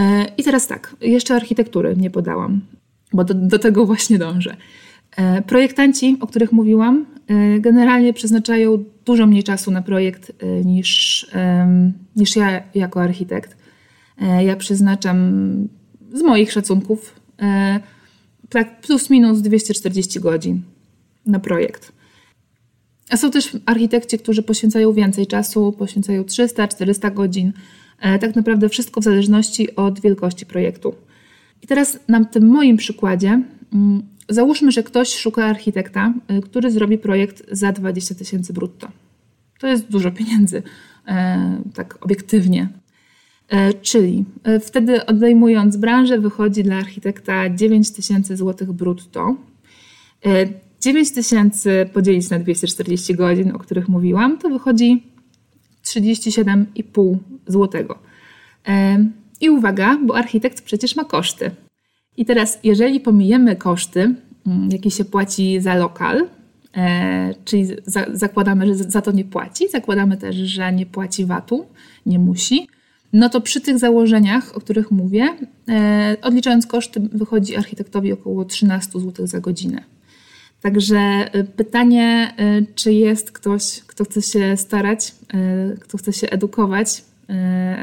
E, 0.00 0.24
I 0.38 0.44
teraz 0.44 0.66
tak, 0.66 0.96
jeszcze 1.00 1.34
architektury 1.34 1.94
nie 1.96 2.10
podałam, 2.10 2.60
bo 3.12 3.24
do, 3.24 3.34
do 3.34 3.58
tego 3.58 3.86
właśnie 3.86 4.18
dążę. 4.18 4.56
E, 5.16 5.42
projektanci, 5.42 6.16
o 6.20 6.26
których 6.26 6.52
mówiłam, 6.52 7.06
generalnie 7.60 8.12
przeznaczają 8.12 8.84
dużo 9.04 9.26
mniej 9.26 9.42
czasu 9.42 9.70
na 9.70 9.82
projekt 9.82 10.32
niż, 10.64 11.26
niż 12.16 12.36
ja 12.36 12.62
jako 12.74 13.02
architekt. 13.02 13.56
Ja 14.40 14.56
przeznaczam 14.56 15.18
z 16.12 16.22
moich 16.22 16.52
szacunków 16.52 17.20
tak 18.48 18.80
plus 18.80 19.10
minus 19.10 19.40
240 19.40 20.20
godzin 20.20 20.62
na 21.26 21.38
projekt. 21.38 21.92
A 23.14 23.16
są 23.16 23.30
też 23.30 23.56
architekci, 23.66 24.18
którzy 24.18 24.42
poświęcają 24.42 24.92
więcej 24.92 25.26
czasu, 25.26 25.72
poświęcają 25.72 26.22
300-400 26.22 27.14
godzin. 27.14 27.52
E, 28.00 28.18
tak 28.18 28.36
naprawdę 28.36 28.68
wszystko 28.68 29.00
w 29.00 29.04
zależności 29.04 29.76
od 29.76 30.00
wielkości 30.00 30.46
projektu. 30.46 30.94
I 31.62 31.66
teraz 31.66 31.98
na 32.08 32.24
tym 32.24 32.46
moim 32.46 32.76
przykładzie 32.76 33.42
mm, 33.72 34.02
załóżmy, 34.28 34.72
że 34.72 34.82
ktoś 34.82 35.16
szuka 35.16 35.44
architekta, 35.44 36.14
e, 36.28 36.40
który 36.40 36.70
zrobi 36.70 36.98
projekt 36.98 37.44
za 37.50 37.72
20 37.72 38.14
tysięcy 38.14 38.52
brutto. 38.52 38.88
To 39.58 39.66
jest 39.66 39.90
dużo 39.90 40.10
pieniędzy, 40.10 40.62
e, 41.08 41.62
tak 41.74 41.98
obiektywnie. 42.04 42.68
Czyli 43.82 44.24
wtedy 44.60 45.06
odejmując 45.06 45.76
branżę 45.76 46.18
wychodzi 46.18 46.62
dla 46.62 46.76
architekta 46.76 47.50
9 47.50 47.90
tysięcy 47.90 48.36
złotych 48.36 48.72
brutto. 48.72 49.36
9 50.84 51.10
tysięcy 51.10 51.88
podzielić 51.92 52.30
na 52.30 52.38
240 52.38 53.14
godzin, 53.14 53.52
o 53.54 53.58
których 53.58 53.88
mówiłam, 53.88 54.38
to 54.38 54.48
wychodzi 54.48 55.02
37,5 55.86 57.16
zł. 57.46 57.84
I 59.40 59.50
uwaga, 59.50 59.98
bo 60.06 60.16
architekt 60.16 60.62
przecież 60.62 60.96
ma 60.96 61.04
koszty. 61.04 61.50
I 62.16 62.24
teraz, 62.24 62.58
jeżeli 62.62 63.00
pomijemy 63.00 63.56
koszty, 63.56 64.14
mm, 64.46 64.68
jakie 64.70 64.90
się 64.90 65.04
płaci 65.04 65.60
za 65.60 65.74
lokal, 65.74 66.26
e, 66.76 67.34
czyli 67.44 67.66
za, 67.86 68.06
zakładamy, 68.12 68.66
że 68.66 68.74
za 68.74 69.02
to 69.02 69.12
nie 69.12 69.24
płaci, 69.24 69.68
zakładamy 69.68 70.16
też, 70.16 70.36
że 70.36 70.72
nie 70.72 70.86
płaci 70.86 71.24
VAT-u, 71.24 71.66
nie 72.06 72.18
musi, 72.18 72.68
no 73.12 73.28
to 73.28 73.40
przy 73.40 73.60
tych 73.60 73.78
założeniach, 73.78 74.56
o 74.56 74.60
których 74.60 74.90
mówię, 74.90 75.28
e, 75.68 76.16
odliczając 76.22 76.66
koszty, 76.66 77.00
wychodzi 77.00 77.56
architektowi 77.56 78.12
około 78.12 78.44
13 78.44 79.00
zł 79.00 79.26
za 79.26 79.40
godzinę. 79.40 79.93
Także 80.64 81.30
y, 81.36 81.44
pytanie, 81.44 82.34
y, 82.40 82.66
czy 82.74 82.92
jest 82.92 83.32
ktoś, 83.32 83.80
kto 83.86 84.04
chce 84.04 84.22
się 84.22 84.56
starać, 84.56 85.14
y, 85.74 85.80
kto 85.80 85.98
chce 85.98 86.12
się 86.12 86.30
edukować, 86.30 87.04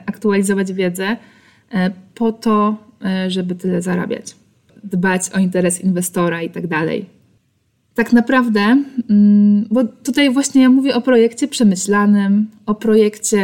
aktualizować 0.05 0.73
wiedzę 0.73 1.17
po 2.15 2.31
to, 2.31 2.77
żeby 3.27 3.55
tyle 3.55 3.81
zarabiać, 3.81 4.35
dbać 4.83 5.29
o 5.29 5.39
interes 5.39 5.81
inwestora 5.81 6.41
i 6.41 6.49
tak 6.49 6.67
dalej. 6.67 7.05
Tak 7.93 8.13
naprawdę, 8.13 8.83
mm, 9.09 9.65
bo 9.71 9.83
tutaj 9.83 10.33
właśnie 10.33 10.61
ja 10.61 10.69
mówię 10.69 10.95
o 10.95 11.01
projekcie 11.01 11.47
przemyślanym, 11.47 12.47
o 12.65 12.75
projekcie, 12.75 13.43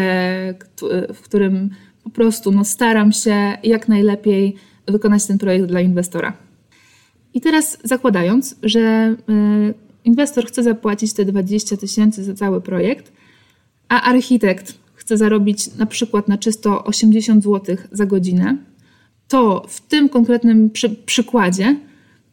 w 1.13 1.21
którym 1.21 1.69
po 2.03 2.09
prostu 2.09 2.51
no, 2.51 2.65
staram 2.65 3.11
się 3.11 3.57
jak 3.63 3.87
najlepiej 3.87 4.55
wykonać 4.87 5.25
ten 5.25 5.37
projekt 5.37 5.65
dla 5.65 5.81
inwestora. 5.81 6.46
I 7.37 7.41
teraz 7.41 7.77
zakładając, 7.83 8.55
że 8.63 8.79
e, 8.79 9.15
inwestor 10.03 10.45
chce 10.45 10.63
zapłacić 10.63 11.13
te 11.13 11.25
20 11.25 11.77
tysięcy 11.77 12.23
za 12.23 12.33
cały 12.33 12.61
projekt, 12.61 13.11
a 13.89 14.01
architekt 14.01 14.73
chce 14.93 15.17
zarobić 15.17 15.75
na 15.75 15.85
przykład 15.85 16.27
na 16.27 16.37
czysto 16.37 16.83
80 16.83 17.43
zł 17.43 17.77
za 17.91 18.05
godzinę, 18.05 18.57
to 19.27 19.65
w 19.69 19.81
tym 19.81 20.09
konkretnym 20.09 20.69
przy, 20.69 20.89
przykładzie, 20.89 21.79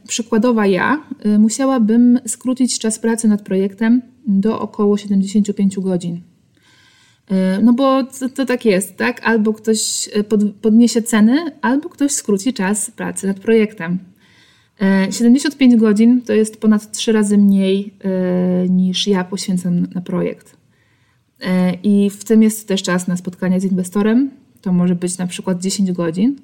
przykładowa 0.09 0.67
ja, 0.67 1.05
y, 1.27 1.39
musiałabym 1.39 2.21
skrócić 2.27 2.79
czas 2.79 2.99
pracy 2.99 3.29
nad 3.29 3.43
projektem 3.43 4.03
do 4.27 4.61
około 4.61 4.97
75 4.97 5.79
godzin. 5.79 6.17
Y, 6.17 7.63
no 7.63 7.73
bo 7.73 8.05
to, 8.05 8.29
to 8.29 8.47
tak 8.47 8.65
jest, 8.65 8.97
tak? 8.97 9.21
Albo 9.25 9.53
ktoś 9.53 10.09
pod, 10.29 10.41
podniesie 10.63 11.03
ceny, 11.03 11.37
albo 11.63 11.89
ktoś 11.89 12.13
skróci 12.13 12.53
czas 12.53 12.91
pracy 12.91 13.27
nad 13.27 13.41
projektem. 13.41 14.14
75 15.11 15.75
e, 15.75 15.77
godzin 15.77 16.23
to 16.23 16.33
jest 16.33 16.61
ponad 16.61 16.93
3 16.93 17.13
razy 17.13 17.39
mniej 17.39 17.95
e, 18.05 18.69
niż 18.69 19.07
ja 19.07 19.25
poświęcam 19.25 19.87
na 19.95 20.01
projekt. 20.01 20.57
E, 21.41 21.75
I 21.83 22.11
w 22.11 22.25
tym 22.25 22.43
jest 22.43 22.69
też 22.69 22.83
czas 22.83 23.09
na 23.09 23.17
spotkanie 23.17 23.61
z 23.61 23.65
inwestorem. 23.65 24.31
To 24.61 24.73
może 24.73 24.95
być 24.95 25.19
na 25.19 25.27
przykład 25.27 25.61
10 25.61 25.93
godzin. 25.93 26.37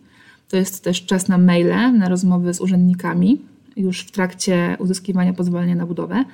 To 0.49 0.57
jest 0.57 0.85
też 0.85 1.07
czas 1.07 1.29
na 1.29 1.39
maile, 1.39 1.99
na 1.99 2.09
rozmowy 2.09 2.55
z 2.55 2.61
urzędnikami 2.61 3.41
już 3.77 4.01
w 4.01 4.11
trakcie 4.11 4.77
uzyskiwania 4.79 5.33
pozwolenia 5.33 5.75
na 5.75 5.87
budowę, 5.87 6.25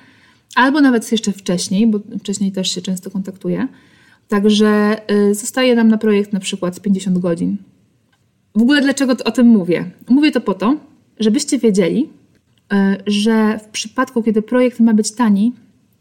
albo 0.55 0.81
nawet 0.81 1.11
jeszcze 1.11 1.31
wcześniej, 1.31 1.87
bo 1.87 1.99
wcześniej 2.19 2.51
też 2.51 2.71
się 2.71 2.81
często 2.81 3.11
kontaktuję. 3.11 3.67
Także 4.27 5.01
zostaje 5.31 5.75
nam 5.75 5.87
na 5.87 5.97
projekt 5.97 6.33
na 6.33 6.39
przykład 6.39 6.79
50 6.79 7.17
godzin. 7.17 7.57
W 8.55 8.61
ogóle 8.61 8.81
dlaczego 8.81 9.15
o 9.25 9.31
tym 9.31 9.47
mówię? 9.47 9.91
Mówię 10.09 10.31
to 10.31 10.41
po 10.41 10.53
to, 10.53 10.77
żebyście 11.19 11.59
wiedzieli, 11.59 12.09
e, 12.73 12.97
że 13.07 13.59
w 13.59 13.67
przypadku, 13.67 14.23
kiedy 14.23 14.41
projekt 14.41 14.79
ma 14.79 14.93
być 14.93 15.11
tani, 15.11 15.53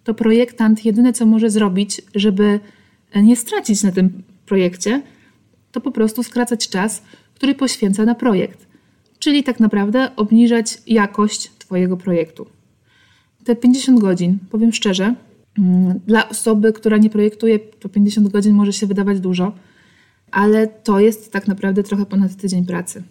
to 0.05 0.15
projektant 0.15 0.85
jedyne 0.85 1.13
co 1.13 1.27
może 1.27 1.51
zrobić, 1.51 2.03
żeby 2.15 2.61
nie 3.23 3.37
stracić 3.37 3.83
na 3.83 3.93
tym 3.93 4.23
projekcie, 4.47 5.03
to 5.73 5.81
po 5.81 5.91
prostu 5.91 6.23
skracać 6.23 6.69
czas, 6.69 7.03
który 7.35 7.55
poświęca 7.55 8.05
na 8.05 8.15
projekt. 8.15 8.67
Czyli 9.19 9.45
tak 9.45 9.61
naprawdę 9.61 10.17
obniżać 10.17 10.79
jakość 10.87 11.51
Twojego 11.59 11.97
projektu. 11.97 12.47
Te 13.45 13.57
50 13.57 14.01
godzin, 14.01 14.39
powiem 14.51 14.73
szczerze, 14.73 15.15
mm, 15.59 16.01
dla 16.07 16.29
osoby, 16.29 16.73
która 16.73 16.97
nie 16.97 17.11
projektuje, 17.11 17.59
to 17.59 17.89
50 17.89 18.29
godzin 18.29 18.55
może 18.55 18.73
się 18.73 18.87
wydawać 18.87 19.21
dużo, 19.21 19.53
ale 20.31 20.67
to 20.67 21.01
jest 21.01 21.33
tak 21.33 21.49
naprawdę 21.49 21.83
trochę 21.83 22.07
ponad 22.07 22.37
tydzień 22.37 22.67
pracy. 22.67 23.03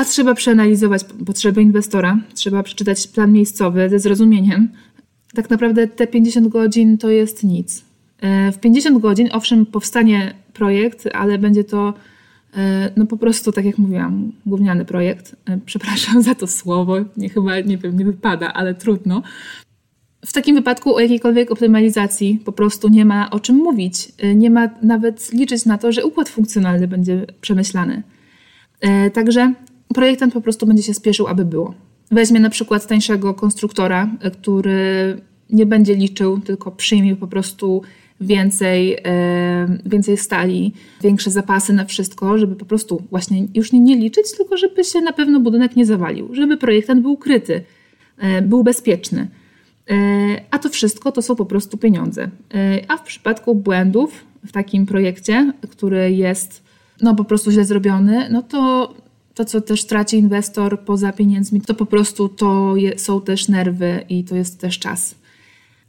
A 0.00 0.04
trzeba 0.04 0.34
przeanalizować 0.34 1.04
potrzeby 1.26 1.62
inwestora, 1.62 2.18
trzeba 2.34 2.62
przeczytać 2.62 3.06
plan 3.06 3.32
miejscowy 3.32 3.88
ze 3.88 3.98
zrozumieniem. 3.98 4.68
Tak 5.34 5.50
naprawdę 5.50 5.86
te 5.86 6.06
50 6.06 6.48
godzin 6.48 6.98
to 6.98 7.10
jest 7.10 7.44
nic. 7.44 7.84
E, 8.20 8.52
w 8.52 8.58
50 8.58 8.98
godzin, 8.98 9.28
owszem, 9.32 9.66
powstanie 9.66 10.34
projekt, 10.52 11.08
ale 11.14 11.38
będzie 11.38 11.64
to 11.64 11.94
e, 12.56 12.90
no 12.96 13.06
po 13.06 13.16
prostu, 13.16 13.52
tak 13.52 13.64
jak 13.64 13.78
mówiłam, 13.78 14.32
gówniany 14.46 14.84
projekt. 14.84 15.36
E, 15.46 15.58
przepraszam 15.66 16.22
za 16.28 16.34
to 16.34 16.46
słowo, 16.46 16.96
nie 17.16 17.28
chyba, 17.28 17.60
nie 17.60 17.78
wiem, 17.78 17.98
nie 17.98 18.04
wypada, 18.04 18.52
ale 18.52 18.74
trudno. 18.74 19.22
W 20.26 20.32
takim 20.32 20.56
wypadku 20.56 20.94
o 20.94 21.00
jakiejkolwiek 21.00 21.50
optymalizacji 21.50 22.40
po 22.44 22.52
prostu 22.52 22.88
nie 22.88 23.04
ma 23.04 23.30
o 23.30 23.40
czym 23.40 23.56
mówić. 23.56 24.12
Nie 24.34 24.50
ma 24.50 24.68
nawet 24.82 25.32
liczyć 25.32 25.64
na 25.64 25.78
to, 25.78 25.92
że 25.92 26.04
układ 26.04 26.28
funkcjonalny 26.28 26.88
będzie 26.88 27.26
przemyślany. 27.40 28.02
Także 29.12 29.54
projektant 29.94 30.32
po 30.32 30.40
prostu 30.40 30.66
będzie 30.66 30.82
się 30.82 30.94
spieszył, 30.94 31.26
aby 31.26 31.44
było. 31.44 31.74
Weźmie 32.10 32.40
na 32.40 32.50
przykład 32.50 32.86
tańszego 32.86 33.34
konstruktora, 33.34 34.10
który 34.32 35.20
nie 35.50 35.66
będzie 35.66 35.94
liczył, 35.94 36.40
tylko 36.40 36.70
przyjmie 36.70 37.16
po 37.16 37.26
prostu 37.26 37.82
więcej, 38.20 38.96
e, 39.04 39.78
więcej 39.86 40.16
stali, 40.16 40.72
większe 41.02 41.30
zapasy 41.30 41.72
na 41.72 41.84
wszystko, 41.84 42.38
żeby 42.38 42.56
po 42.56 42.64
prostu 42.64 43.02
właśnie 43.10 43.46
już 43.54 43.72
nie, 43.72 43.80
nie 43.80 43.96
liczyć, 43.96 44.36
tylko 44.36 44.56
żeby 44.56 44.84
się 44.84 45.00
na 45.00 45.12
pewno 45.12 45.40
budynek 45.40 45.76
nie 45.76 45.86
zawalił, 45.86 46.34
żeby 46.34 46.56
projektant 46.56 47.02
był 47.02 47.12
ukryty, 47.12 47.62
e, 48.18 48.42
był 48.42 48.64
bezpieczny. 48.64 49.28
E, 49.90 49.94
a 50.50 50.58
to 50.58 50.68
wszystko 50.68 51.12
to 51.12 51.22
są 51.22 51.36
po 51.36 51.46
prostu 51.46 51.78
pieniądze. 51.78 52.30
A 52.88 52.96
w 52.96 53.02
przypadku 53.02 53.54
błędów 53.54 54.24
w 54.46 54.52
takim 54.52 54.86
projekcie, 54.86 55.52
który 55.70 56.12
jest 56.12 56.62
no, 57.02 57.14
po 57.14 57.24
prostu 57.24 57.50
źle 57.50 57.64
zrobiony, 57.64 58.28
no 58.30 58.42
to 58.42 58.94
to, 59.34 59.44
co 59.44 59.60
też 59.60 59.84
traci 59.84 60.16
inwestor 60.16 60.80
poza 60.80 61.12
pieniędzmi, 61.12 61.60
to 61.60 61.74
po 61.74 61.86
prostu 61.86 62.28
to 62.28 62.76
je, 62.76 62.98
są 62.98 63.20
też 63.20 63.48
nerwy 63.48 64.04
i 64.08 64.24
to 64.24 64.36
jest 64.36 64.60
też 64.60 64.78
czas. 64.78 65.14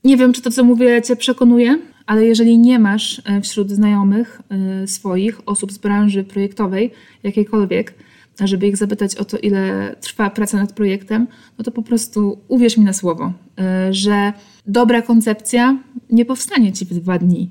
Nie 0.04 0.18
wiem, 0.18 0.34
czy 0.34 0.42
to, 0.42 0.52
co 0.52 0.64
mówię, 0.64 1.02
Cię 1.02 1.16
przekonuje, 1.16 1.80
ale 2.06 2.26
jeżeli 2.26 2.58
nie 2.58 2.80
masz 2.80 3.22
e, 3.26 3.42
wśród 3.42 3.72
znajomych 3.72 4.42
e, 4.50 4.88
swoich, 4.88 5.42
osób 5.46 5.72
z 5.72 5.78
branży 5.78 6.24
projektowej, 6.24 6.92
jakiejkolwiek, 7.24 7.94
żeby 8.44 8.68
ich 8.68 8.78
zapytać 8.78 9.16
o 9.16 9.26
to, 9.26 9.38
ile 9.38 9.96
trwa 10.02 10.30
praca 10.30 10.58
nad 10.58 10.74
projektem, 10.74 11.28
no 11.58 11.64
to 11.64 11.72
po 11.72 11.82
prostu 11.82 12.40
uwierz 12.48 12.78
mi 12.78 12.86
na 12.86 12.94
słowo, 12.94 13.34
e, 13.60 13.94
że 13.94 14.34
dobra 14.68 15.02
koncepcja 15.02 15.78
nie 16.10 16.26
powstanie 16.26 16.74
Ci 16.74 16.86
w 16.86 16.94
dwa 16.94 17.20
dni 17.20 17.50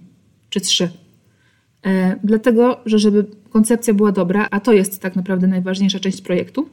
czy 0.51 0.61
trzy. 0.61 0.89
Dlatego, 2.25 2.81
że 2.87 2.99
żeby 2.99 3.27
koncepcja 3.51 3.95
była 3.95 4.13
dobra, 4.13 4.49
a 4.51 4.61
to 4.61 4.73
jest 4.73 5.03
tak 5.03 5.17
naprawdę 5.17 5.47
najważniejsza 5.47 6.01
część 6.01 6.23
projektu, 6.23 6.69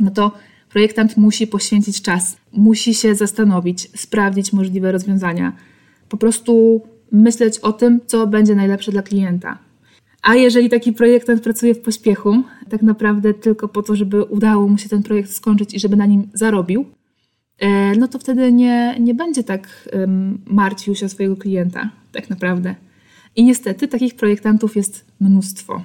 no 0.00 0.10
to 0.10 0.32
projektant 0.70 1.16
musi 1.16 1.46
poświęcić 1.46 2.02
czas, 2.02 2.36
musi 2.52 2.94
się 2.94 3.14
zastanowić, 3.14 4.00
sprawdzić 4.00 4.52
możliwe 4.52 4.92
rozwiązania, 4.92 5.52
po 6.08 6.16
prostu 6.16 6.82
myśleć 7.12 7.58
o 7.58 7.72
tym, 7.72 8.00
co 8.06 8.26
będzie 8.26 8.54
najlepsze 8.54 8.92
dla 8.92 9.02
klienta. 9.02 9.58
A 10.22 10.34
jeżeli 10.34 10.68
taki 10.68 10.92
projektant 10.92 11.42
pracuje 11.42 11.74
w 11.74 11.80
pośpiechu, 11.80 12.42
tak 12.68 12.82
naprawdę 12.82 13.34
tylko 13.34 13.68
po 13.68 13.82
to, 13.82 13.96
żeby 13.96 14.24
udało 14.24 14.68
mu 14.68 14.78
się 14.78 14.88
ten 14.88 15.02
projekt 15.02 15.30
skończyć 15.30 15.74
i 15.74 15.80
żeby 15.80 15.96
na 15.96 16.06
nim 16.06 16.28
zarobił, 16.34 16.84
e, 17.58 17.96
no 17.96 18.08
to 18.08 18.18
wtedy 18.18 18.52
nie, 18.52 18.96
nie 19.00 19.14
będzie 19.14 19.44
tak 19.44 19.88
martwił 20.46 20.94
się 20.94 21.06
o 21.06 21.08
swojego 21.08 21.36
klienta, 21.36 21.90
tak 22.12 22.30
naprawdę. 22.30 22.74
I 23.36 23.44
niestety 23.44 23.88
takich 23.88 24.14
projektantów 24.14 24.76
jest 24.76 25.04
mnóstwo. 25.20 25.82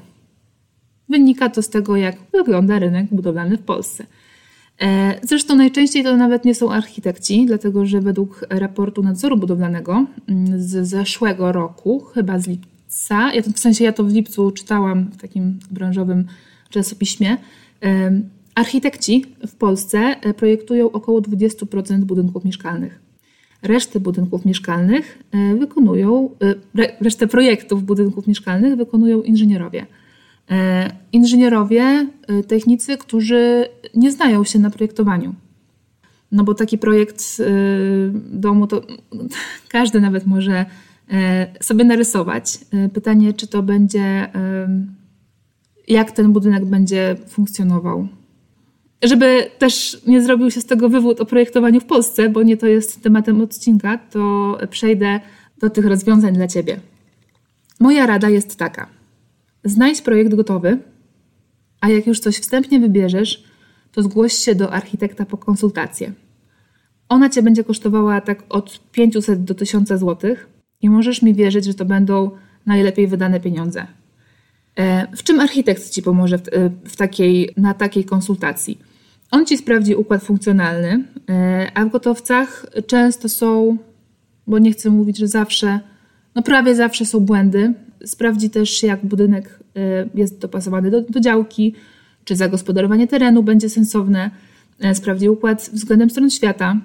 Wynika 1.09 1.49
to 1.49 1.61
z 1.61 1.69
tego, 1.69 1.95
jak 1.95 2.15
wygląda 2.31 2.79
rynek 2.79 3.07
budowlany 3.11 3.57
w 3.57 3.61
Polsce. 3.61 4.05
E, 4.81 5.19
zresztą 5.23 5.55
najczęściej 5.55 6.03
to 6.03 6.17
nawet 6.17 6.45
nie 6.45 6.55
są 6.55 6.71
architekci, 6.71 7.45
dlatego 7.45 7.85
że 7.85 8.01
według 8.01 8.45
raportu 8.49 9.03
nadzoru 9.03 9.37
budowlanego 9.37 10.05
mm, 10.27 10.61
z 10.61 10.87
zeszłego 10.87 11.51
roku, 11.51 11.99
chyba 11.99 12.39
z 12.39 12.47
lipca, 12.47 13.33
ja 13.33 13.41
to, 13.41 13.51
w 13.51 13.59
sensie 13.59 13.83
ja 13.83 13.93
to 13.93 14.03
w 14.03 14.13
lipcu 14.13 14.51
czytałam 14.51 15.05
w 15.11 15.17
takim 15.17 15.59
branżowym 15.71 16.25
czasopiśmie, 16.69 17.37
architekci 18.55 19.25
w 19.47 19.55
Polsce 19.55 19.97
e, 19.97 20.33
projektują 20.33 20.91
około 20.91 21.21
20% 21.21 22.03
budynków 22.03 22.45
mieszkalnych. 22.45 23.02
Resztę 23.63 23.99
budynków 23.99 24.45
mieszkalnych 24.45 25.23
e, 25.31 25.55
wykonują, 25.55 26.29
resztę 27.01 27.27
projektów 27.27 27.83
budynków 27.83 28.27
mieszkalnych 28.27 28.75
wykonują 28.75 29.21
inżynierowie. 29.21 29.85
E, 30.51 30.89
inżynierowie, 31.11 32.07
e, 32.27 32.43
technicy, 32.43 32.97
którzy 32.97 33.65
nie 33.95 34.11
znają 34.11 34.43
się 34.43 34.59
na 34.59 34.69
projektowaniu. 34.69 35.35
No 36.31 36.43
bo 36.43 36.53
taki 36.53 36.77
projekt 36.77 37.23
e, 37.39 37.43
domu 38.31 38.67
to 38.67 38.81
każdy 39.69 40.01
nawet 40.01 40.25
może 40.25 40.65
sobie 41.61 41.83
narysować. 41.83 42.59
Pytanie, 42.93 43.33
czy 43.33 43.47
to 43.47 43.63
będzie, 43.63 44.29
jak 45.87 46.11
ten 46.11 46.33
budynek 46.33 46.65
będzie 46.65 47.15
funkcjonował. 47.27 48.07
Żeby 49.03 49.49
też 49.57 50.01
nie 50.07 50.21
zrobił 50.21 50.51
się 50.51 50.61
z 50.61 50.65
tego 50.65 50.89
wywód 50.89 51.21
o 51.21 51.25
projektowaniu 51.25 51.79
w 51.79 51.85
Polsce, 51.85 52.29
bo 52.29 52.43
nie 52.43 52.57
to 52.57 52.67
jest 52.67 53.03
tematem 53.03 53.41
odcinka, 53.41 53.97
to 53.97 54.57
przejdę 54.69 55.19
do 55.57 55.69
tych 55.69 55.85
rozwiązań 55.85 56.33
dla 56.33 56.47
Ciebie. 56.47 56.79
Moja 57.79 58.05
rada 58.05 58.29
jest 58.29 58.55
taka– 58.55 58.87
Znajdź 59.63 60.01
projekt 60.01 60.35
gotowy, 60.35 60.77
a 61.81 61.89
jak 61.89 62.07
już 62.07 62.19
coś 62.19 62.37
wstępnie 62.37 62.79
wybierzesz, 62.79 63.43
to 63.91 64.03
zgłoś 64.03 64.33
się 64.33 64.55
do 64.55 64.73
architekta 64.73 65.25
po 65.25 65.37
konsultację. 65.37 66.13
Ona 67.09 67.29
cię 67.29 67.41
będzie 67.41 67.63
kosztowała 67.63 68.21
tak 68.21 68.43
od 68.49 68.79
500 68.91 69.43
do 69.43 69.55
1000 69.55 69.89
zł 69.89 70.35
i 70.81 70.89
możesz 70.89 71.21
mi 71.21 71.33
wierzyć, 71.33 71.65
że 71.65 71.73
to 71.73 71.85
będą 71.85 72.31
najlepiej 72.65 73.07
wydane 73.07 73.39
pieniądze. 73.39 73.87
E, 74.75 75.07
w 75.17 75.23
czym 75.23 75.39
architekt 75.39 75.89
ci 75.89 76.01
pomoże 76.01 76.37
w, 76.37 76.47
e, 76.47 76.69
w 76.85 76.95
takiej, 76.95 77.49
na 77.57 77.73
takiej 77.73 78.05
konsultacji? 78.05 78.79
On 79.33 79.45
ci 79.45 79.57
sprawdzi 79.57 79.95
układ 79.95 80.23
funkcjonalny, 80.23 81.03
e, 81.29 81.71
a 81.73 81.85
w 81.85 81.89
gotowcach 81.89 82.65
często 82.87 83.29
są, 83.29 83.77
bo 84.47 84.59
nie 84.59 84.71
chcę 84.71 84.89
mówić, 84.89 85.17
że 85.17 85.27
zawsze, 85.27 85.79
no 86.35 86.41
prawie 86.41 86.75
zawsze 86.75 87.05
są 87.05 87.19
błędy, 87.19 87.73
Sprawdzi 88.05 88.49
też, 88.49 88.83
jak 88.83 89.05
budynek 89.05 89.59
e, 89.75 90.09
jest 90.15 90.39
dopasowany 90.39 90.91
do, 90.91 91.01
do 91.01 91.19
działki, 91.19 91.73
czy 92.23 92.35
zagospodarowanie 92.35 93.07
terenu 93.07 93.43
będzie 93.43 93.69
sensowne. 93.69 94.31
E, 94.79 94.95
sprawdzi 94.95 95.29
układ 95.29 95.69
względem 95.73 96.09
stron 96.09 96.29
świata. 96.29 96.77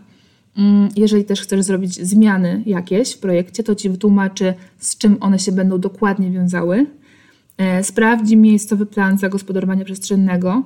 Mm, 0.56 0.88
jeżeli 0.96 1.24
też 1.24 1.40
chcesz 1.40 1.62
zrobić 1.62 1.94
zmiany 1.94 2.62
jakieś 2.66 3.12
w 3.12 3.18
projekcie, 3.18 3.62
to 3.62 3.74
ci 3.74 3.90
wytłumaczy, 3.90 4.54
z 4.78 4.98
czym 4.98 5.16
one 5.20 5.38
się 5.38 5.52
będą 5.52 5.78
dokładnie 5.78 6.30
wiązały. 6.30 6.87
Sprawdzi 7.82 8.37
miejscowy 8.37 8.87
plan 8.87 9.18
zagospodarowania 9.18 9.84
przestrzennego. 9.84 10.62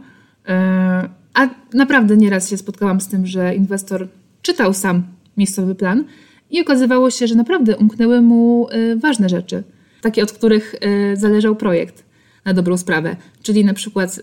A 1.34 1.48
naprawdę 1.74 2.16
nieraz 2.16 2.50
się 2.50 2.56
spotkałam 2.56 3.00
z 3.00 3.08
tym, 3.08 3.26
że 3.26 3.54
inwestor 3.54 4.08
czytał 4.42 4.74
sam 4.74 5.02
miejscowy 5.36 5.74
plan 5.74 6.04
i 6.50 6.60
okazywało 6.60 7.10
się, 7.10 7.26
że 7.26 7.34
naprawdę 7.34 7.76
umknęły 7.76 8.20
mu 8.20 8.68
ważne 8.96 9.28
rzeczy 9.28 9.64
takie 10.02 10.22
od 10.22 10.32
których 10.32 10.74
y, 10.74 11.16
zależał 11.16 11.56
projekt 11.56 12.04
na 12.44 12.54
dobrą 12.54 12.76
sprawę, 12.76 13.16
czyli 13.42 13.64
na 13.64 13.74
przykład 13.74 14.18
y, 14.18 14.22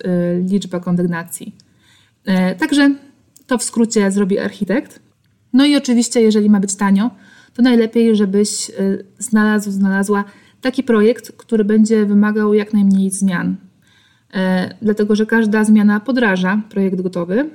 liczba 0.49 0.79
kondygnacji. 0.79 1.55
Y, 2.27 2.55
także 2.55 2.95
to 3.47 3.57
w 3.57 3.63
skrócie 3.63 4.11
zrobi 4.11 4.39
architekt. 4.39 4.99
No 5.53 5.65
i 5.65 5.75
oczywiście, 5.75 6.21
jeżeli 6.21 6.49
ma 6.49 6.59
być 6.59 6.75
tanio, 6.75 7.11
to 7.53 7.61
najlepiej, 7.61 8.15
żebyś 8.15 8.71
znalazł, 9.19 9.71
znalazła 9.71 10.23
taki 10.61 10.83
projekt, 10.83 11.31
który 11.37 11.63
będzie 11.63 12.05
wymagał 12.05 12.53
jak 12.53 12.73
najmniej 12.73 13.09
zmian. 13.09 13.55
Dlatego, 14.81 15.15
że 15.15 15.25
każda 15.25 15.63
zmiana 15.63 15.99
podraża 15.99 16.61
projekt 16.69 17.01
gotowy. 17.01 17.49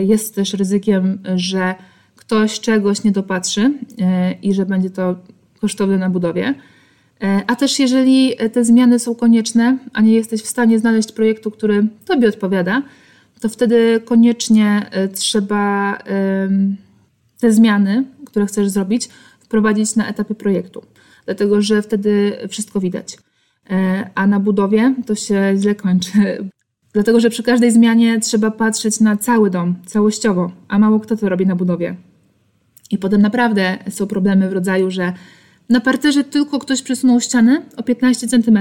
Jest 0.00 0.34
też 0.34 0.54
ryzykiem, 0.54 1.18
że 1.36 1.74
ktoś 2.16 2.60
czegoś 2.60 3.04
nie 3.04 3.12
dopatrzy 3.12 3.72
i 4.42 4.54
że 4.54 4.66
będzie 4.66 4.90
to 4.90 5.16
kosztowne 5.60 5.98
na 5.98 6.10
budowie. 6.10 6.54
E, 7.22 7.42
a 7.46 7.56
też 7.56 7.78
jeżeli 7.78 8.36
te 8.52 8.64
zmiany 8.64 8.98
są 8.98 9.14
konieczne, 9.14 9.78
a 9.92 10.00
nie 10.00 10.12
jesteś 10.12 10.42
w 10.42 10.46
stanie 10.46 10.78
znaleźć 10.78 11.12
projektu, 11.12 11.50
który 11.50 11.86
Tobie 12.04 12.28
odpowiada, 12.28 12.82
to 13.40 13.48
wtedy 13.48 14.00
koniecznie 14.04 14.86
e, 14.90 15.08
trzeba 15.08 15.98
te 17.40 17.52
zmiany, 17.52 18.04
które 18.26 18.46
chcesz 18.46 18.68
zrobić, 18.68 19.08
wprowadzić 19.40 19.96
na 19.96 20.08
etapie 20.08 20.34
projektu. 20.34 20.82
Dlatego, 21.24 21.62
że 21.62 21.82
wtedy 21.82 22.32
wszystko 22.48 22.80
widać. 22.80 23.18
E, 23.70 24.10
a 24.14 24.26
na 24.26 24.40
budowie 24.40 24.94
to 25.06 25.14
się 25.14 25.54
źle 25.58 25.74
kończy. 25.74 26.48
Dlatego, 26.94 27.20
że 27.20 27.30
przy 27.30 27.42
każdej 27.42 27.70
zmianie 27.70 28.20
trzeba 28.20 28.50
patrzeć 28.50 29.00
na 29.00 29.16
cały 29.16 29.50
dom, 29.50 29.74
całościowo, 29.86 30.50
a 30.68 30.78
mało 30.78 31.00
kto 31.00 31.16
to 31.16 31.28
robi 31.28 31.46
na 31.46 31.56
budowie. 31.56 31.96
I 32.90 32.98
potem 32.98 33.22
naprawdę 33.22 33.78
są 33.90 34.06
problemy 34.06 34.48
w 34.48 34.52
rodzaju, 34.52 34.90
że 34.90 35.12
na 35.68 35.80
parterze 35.80 36.24
tylko 36.24 36.58
ktoś 36.58 36.82
przesunął 36.82 37.20
ścianę 37.20 37.62
o 37.76 37.82
15 37.82 38.28
cm, 38.28 38.58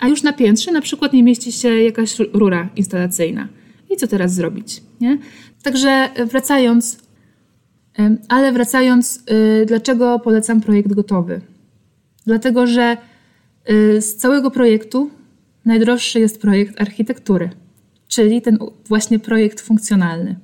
a 0.00 0.08
już 0.08 0.22
na 0.22 0.32
piętrze 0.32 0.72
na 0.72 0.80
przykład 0.80 1.12
nie 1.12 1.22
mieści 1.22 1.52
się 1.52 1.68
jakaś 1.68 2.18
rura 2.18 2.68
instalacyjna. 2.76 3.48
I 3.90 3.96
co 3.96 4.06
teraz 4.06 4.34
zrobić? 4.34 4.82
Nie? 5.00 5.18
Także 5.62 6.08
wracając, 6.26 6.98
ale 8.28 8.52
wracając, 8.52 9.24
y, 9.62 9.66
dlaczego 9.66 10.18
polecam 10.18 10.60
projekt 10.60 10.92
gotowy? 10.92 11.40
Dlatego, 12.26 12.66
że 12.66 12.96
z 13.98 14.14
całego 14.16 14.50
projektu 14.50 15.10
najdroższy 15.64 16.20
jest 16.20 16.40
projekt 16.40 16.80
architektury, 16.80 17.50
czyli 18.08 18.42
ten 18.42 18.58
właśnie 18.88 19.18
projekt 19.18 19.60
funkcjonalny. 19.60 20.36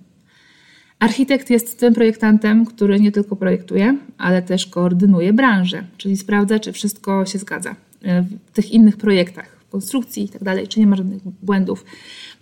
Architekt 0.98 1.50
jest 1.50 1.80
tym 1.80 1.94
projektantem, 1.94 2.66
który 2.66 3.00
nie 3.00 3.12
tylko 3.12 3.37
projektuje, 3.37 3.98
ale 4.18 4.42
też 4.42 4.66
koordynuje 4.66 5.33
branżę, 5.33 5.85
czyli 5.96 6.16
sprawdza, 6.16 6.59
czy 6.59 6.72
wszystko 6.72 7.26
się 7.26 7.38
zgadza 7.38 7.76
e, 8.02 8.22
w 8.22 8.52
tych 8.52 8.70
innych 8.70 8.96
projektach, 8.96 9.56
konstrukcji 9.70 10.24
i 10.24 10.28
tak 10.28 10.68
czy 10.68 10.80
nie 10.80 10.87
ma 10.87 10.96
żadnych 10.96 11.22
błędów. 11.42 11.85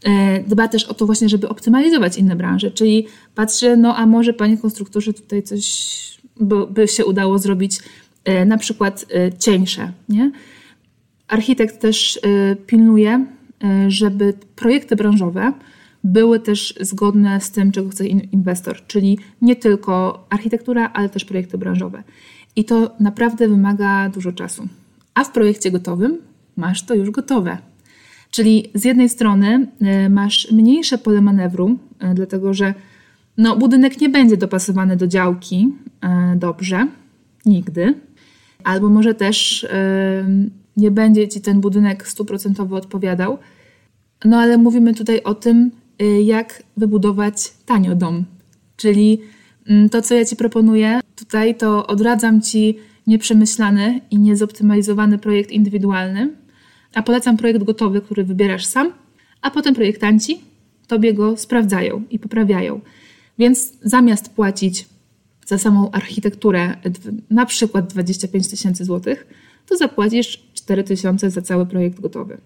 E, 0.04 0.42
dba 0.42 0.68
też 0.68 0.84
o 0.84 0.94
to 0.94 1.06
właśnie, 1.06 1.28
żeby 1.28 1.48
optymalizować 1.48 2.18
inne 2.18 2.36
branże, 2.36 2.70
czyli 2.70 3.06
patrzy, 3.34 3.76
no 3.76 3.96
a 3.96 4.06
może 4.06 4.32
panie 4.32 4.58
konstruktorzy 4.58 5.12
tutaj 5.12 5.42
coś 5.42 5.98
by, 6.40 6.66
by 6.66 6.88
się 6.88 7.04
udało 7.04 7.38
zrobić 7.38 7.78
na 8.46 8.58
przykład 8.58 9.06
cieńsze, 9.38 9.92
nie? 10.08 10.30
Architekt 11.28 11.80
też 11.80 12.20
pilnuje, 12.66 13.26
żeby 13.88 14.34
projekty 14.56 14.96
branżowe 14.96 15.52
były 16.04 16.40
też 16.40 16.74
zgodne 16.80 17.40
z 17.40 17.50
tym, 17.50 17.72
czego 17.72 17.90
chce 17.90 18.06
inwestor, 18.06 18.86
czyli 18.86 19.18
nie 19.42 19.56
tylko 19.56 20.26
architektura, 20.30 20.90
ale 20.94 21.08
też 21.08 21.24
projekty 21.24 21.58
branżowe. 21.58 22.02
I 22.56 22.64
to 22.64 22.96
naprawdę 23.00 23.48
wymaga 23.48 24.08
dużo 24.08 24.32
czasu. 24.32 24.68
A 25.14 25.24
w 25.24 25.32
projekcie 25.32 25.70
gotowym 25.70 26.18
masz 26.56 26.82
to 26.82 26.94
już 26.94 27.10
gotowe. 27.10 27.58
Czyli 28.30 28.70
z 28.74 28.84
jednej 28.84 29.08
strony 29.08 29.66
y, 30.06 30.10
masz 30.10 30.50
mniejsze 30.52 30.98
pole 30.98 31.20
manewru, 31.20 31.78
y, 32.10 32.14
dlatego 32.14 32.54
że 32.54 32.74
no, 33.36 33.56
budynek 33.56 34.00
nie 34.00 34.08
będzie 34.08 34.36
dopasowany 34.36 34.96
do 34.96 35.06
działki 35.06 35.72
y, 36.34 36.36
dobrze, 36.36 36.86
nigdy. 37.46 37.94
Albo 38.64 38.88
może 38.88 39.14
też 39.14 39.66
nie 40.78 40.90
będzie 40.90 41.28
ci 41.28 41.40
ten 41.40 41.60
budynek 41.60 42.08
stuprocentowo 42.08 42.76
odpowiadał. 42.76 43.38
No 44.24 44.36
ale 44.36 44.58
mówimy 44.58 44.94
tutaj 44.94 45.22
o 45.22 45.34
tym, 45.34 45.70
Y, 46.02 46.22
jak 46.22 46.62
wybudować 46.76 47.52
tanio 47.66 47.94
dom. 47.94 48.24
Czyli 48.76 49.20
mm, 49.68 49.88
to, 49.88 50.02
co 50.02 50.14
ja 50.14 50.24
Ci 50.24 50.36
proponuję 50.36 51.00
tutaj, 51.16 51.56
to 51.56 51.86
odradzam 51.86 52.40
Ci 52.40 52.78
nieprzemyślany 53.06 54.00
i 54.10 54.18
niezoptymalizowany 54.18 55.18
projekt 55.18 55.50
indywidualny, 55.50 56.36
a 56.94 57.02
polecam 57.02 57.36
projekt 57.36 57.64
gotowy, 57.64 58.00
który 58.00 58.24
wybierasz 58.24 58.66
sam, 58.66 58.92
a 59.42 59.50
potem 59.50 59.74
projektanci 59.74 60.40
Tobie 60.86 61.14
go 61.14 61.36
sprawdzają 61.36 62.02
i 62.10 62.18
poprawiają. 62.18 62.80
Więc 63.38 63.72
zamiast 63.82 64.28
płacić 64.28 64.86
za 65.46 65.58
samą 65.58 65.90
architekturę 65.90 66.76
na 67.30 67.46
przykład 67.46 67.92
25 67.92 68.48
tysięcy 68.48 68.84
złotych, 68.84 69.26
to 69.66 69.76
zapłacisz 69.76 70.47
4 70.68 70.84
tysiące 70.84 71.30
za 71.30 71.42
cały 71.42 71.66
projekt 71.66 72.00
gotowy. 72.00 72.38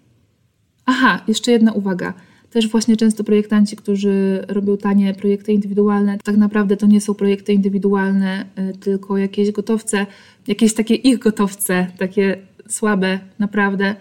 Aha, 0.86 1.20
jeszcze 1.28 1.52
jedna 1.52 1.72
uwaga– 1.72 2.14
też 2.52 2.68
właśnie 2.68 2.96
często 2.96 3.24
projektanci, 3.24 3.76
którzy 3.76 4.44
robią 4.48 4.76
tanie 4.76 5.14
projekty 5.14 5.52
indywidualne, 5.52 6.18
tak 6.24 6.36
naprawdę 6.36 6.76
to 6.76 6.86
nie 6.86 7.00
są 7.00 7.14
projekty 7.14 7.52
indywidualne, 7.52 8.44
y, 8.58 8.78
tylko 8.78 9.18
jakieś 9.18 9.50
gotowce, 9.50 10.06
jakieś 10.46 10.74
takie 10.74 10.94
ich 10.94 11.18
gotowce, 11.18 11.86
takie 11.98 12.36
słabe 12.68 13.18
naprawdę. 13.38 13.94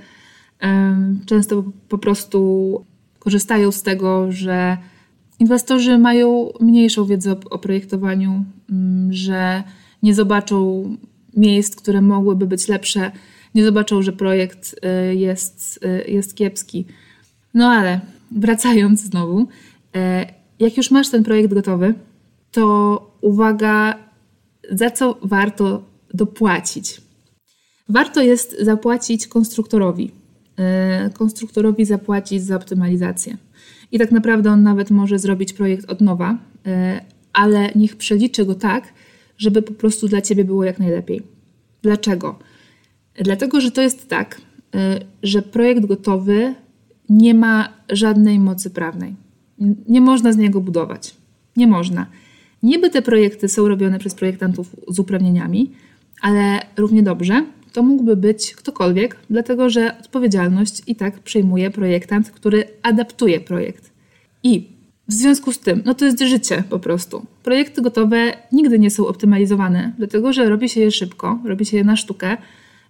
Często 1.25 1.63
po 1.89 1.97
prostu 1.97 2.85
korzystają 3.19 3.71
z 3.71 3.83
tego, 3.83 4.31
że 4.31 4.77
inwestorzy 5.39 5.97
mają 5.97 6.49
mniejszą 6.59 7.05
wiedzę 7.05 7.35
o, 7.49 7.59
projektowaniu, 7.59 8.45
mm, 8.69 9.13
że 9.13 9.63
nie 10.03 10.13
zobaczą 10.13 10.83
miejsc, 11.37 11.75
które 11.75 12.01
mogłyby 12.01 12.47
być 12.47 12.67
lepsze, 12.67 13.11
nie 13.55 13.63
zobaczą, 13.63 14.01
że 14.01 14.13
projekt 14.13 14.75
y, 15.09 15.15
jest, 15.15 15.79
y, 15.85 16.11
jest 16.11 16.35
kiepski. 16.35 16.85
No 17.53 17.67
ale 17.67 17.99
wracając 18.31 19.01
znowu, 19.01 19.47
e, 19.95 20.25
jak 20.59 20.77
już 20.77 20.91
masz 20.91 21.09
ten 21.09 21.23
projekt 21.23 21.53
gotowy, 21.53 21.93
to 22.51 23.17
uwaga, 23.21 23.95
za 24.71 24.91
co 24.91 25.17
warto 25.23 25.83
dopłacić. 26.13 27.01
Warto 27.89 28.21
jest 28.21 28.61
zapłacić 28.61 29.27
konstruktorowi. 29.27 30.11
Konstruktorowi 31.13 31.85
zapłacić 31.85 32.43
za 32.43 32.55
optymalizację. 32.55 33.37
I 33.91 33.99
tak 33.99 34.11
naprawdę 34.11 34.51
on 34.51 34.63
nawet 34.63 34.91
może 34.91 35.19
zrobić 35.19 35.53
projekt 35.53 35.89
od 35.89 36.01
nowa, 36.01 36.37
ale 37.33 37.71
niech 37.75 37.95
przeliczy 37.95 38.45
go 38.45 38.55
tak, 38.55 38.93
żeby 39.37 39.61
po 39.61 39.73
prostu 39.73 40.07
dla 40.07 40.21
ciebie 40.21 40.45
było 40.45 40.63
jak 40.63 40.79
najlepiej. 40.79 41.21
Dlaczego? 41.81 42.39
Dlatego, 43.15 43.61
że 43.61 43.71
to 43.71 43.81
jest 43.81 44.09
tak, 44.09 44.41
że 45.23 45.41
projekt 45.41 45.85
gotowy 45.85 46.55
nie 47.09 47.33
ma 47.33 47.69
żadnej 47.89 48.39
mocy 48.39 48.69
prawnej. 48.69 49.15
Nie 49.87 50.01
można 50.01 50.33
z 50.33 50.37
niego 50.37 50.61
budować. 50.61 51.15
Nie 51.57 51.67
można. 51.67 52.05
Niby 52.63 52.89
te 52.89 53.01
projekty 53.01 53.49
są 53.49 53.67
robione 53.67 53.99
przez 53.99 54.15
projektantów 54.15 54.75
z 54.87 54.99
uprawnieniami, 54.99 55.71
ale 56.21 56.59
równie 56.77 57.03
dobrze 57.03 57.45
to 57.73 57.83
mógłby 57.83 58.15
być 58.15 58.55
ktokolwiek, 58.55 59.17
dlatego 59.29 59.69
że 59.69 59.97
odpowiedzialność 59.99 60.81
i 60.87 60.95
tak 60.95 61.19
przejmuje 61.19 61.71
projektant, 61.71 62.31
który 62.31 62.63
adaptuje 62.83 63.39
projekt. 63.39 63.91
I 64.43 64.67
w 65.07 65.13
związku 65.13 65.51
z 65.51 65.59
tym, 65.59 65.81
no 65.85 65.93
to 65.93 66.05
jest 66.05 66.19
życie 66.19 66.63
po 66.69 66.79
prostu. 66.79 67.25
Projekty 67.43 67.81
gotowe 67.81 68.33
nigdy 68.51 68.79
nie 68.79 68.91
są 68.91 69.07
optymalizowane, 69.07 69.93
dlatego 69.97 70.33
że 70.33 70.49
robi 70.49 70.69
się 70.69 70.81
je 70.81 70.91
szybko, 70.91 71.39
robi 71.45 71.65
się 71.65 71.77
je 71.77 71.83
na 71.83 71.95
sztukę. 71.95 72.37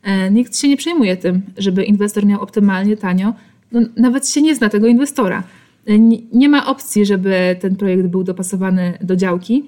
E, 0.03 0.31
nikt 0.31 0.57
się 0.57 0.67
nie 0.67 0.77
przejmuje 0.77 1.17
tym, 1.17 1.41
żeby 1.57 1.83
inwestor 1.83 2.25
miał 2.25 2.41
optymalnie, 2.41 2.97
tanio, 2.97 3.33
no, 3.71 3.81
nawet 3.97 4.29
się 4.29 4.41
nie 4.41 4.55
zna 4.55 4.69
tego 4.69 4.87
inwestora. 4.87 5.43
Nie, 5.87 6.17
nie 6.33 6.49
ma 6.49 6.65
opcji, 6.65 7.05
żeby 7.05 7.55
ten 7.59 7.75
projekt 7.75 8.07
był 8.07 8.23
dopasowany 8.23 8.97
do 9.01 9.15
działki, 9.15 9.63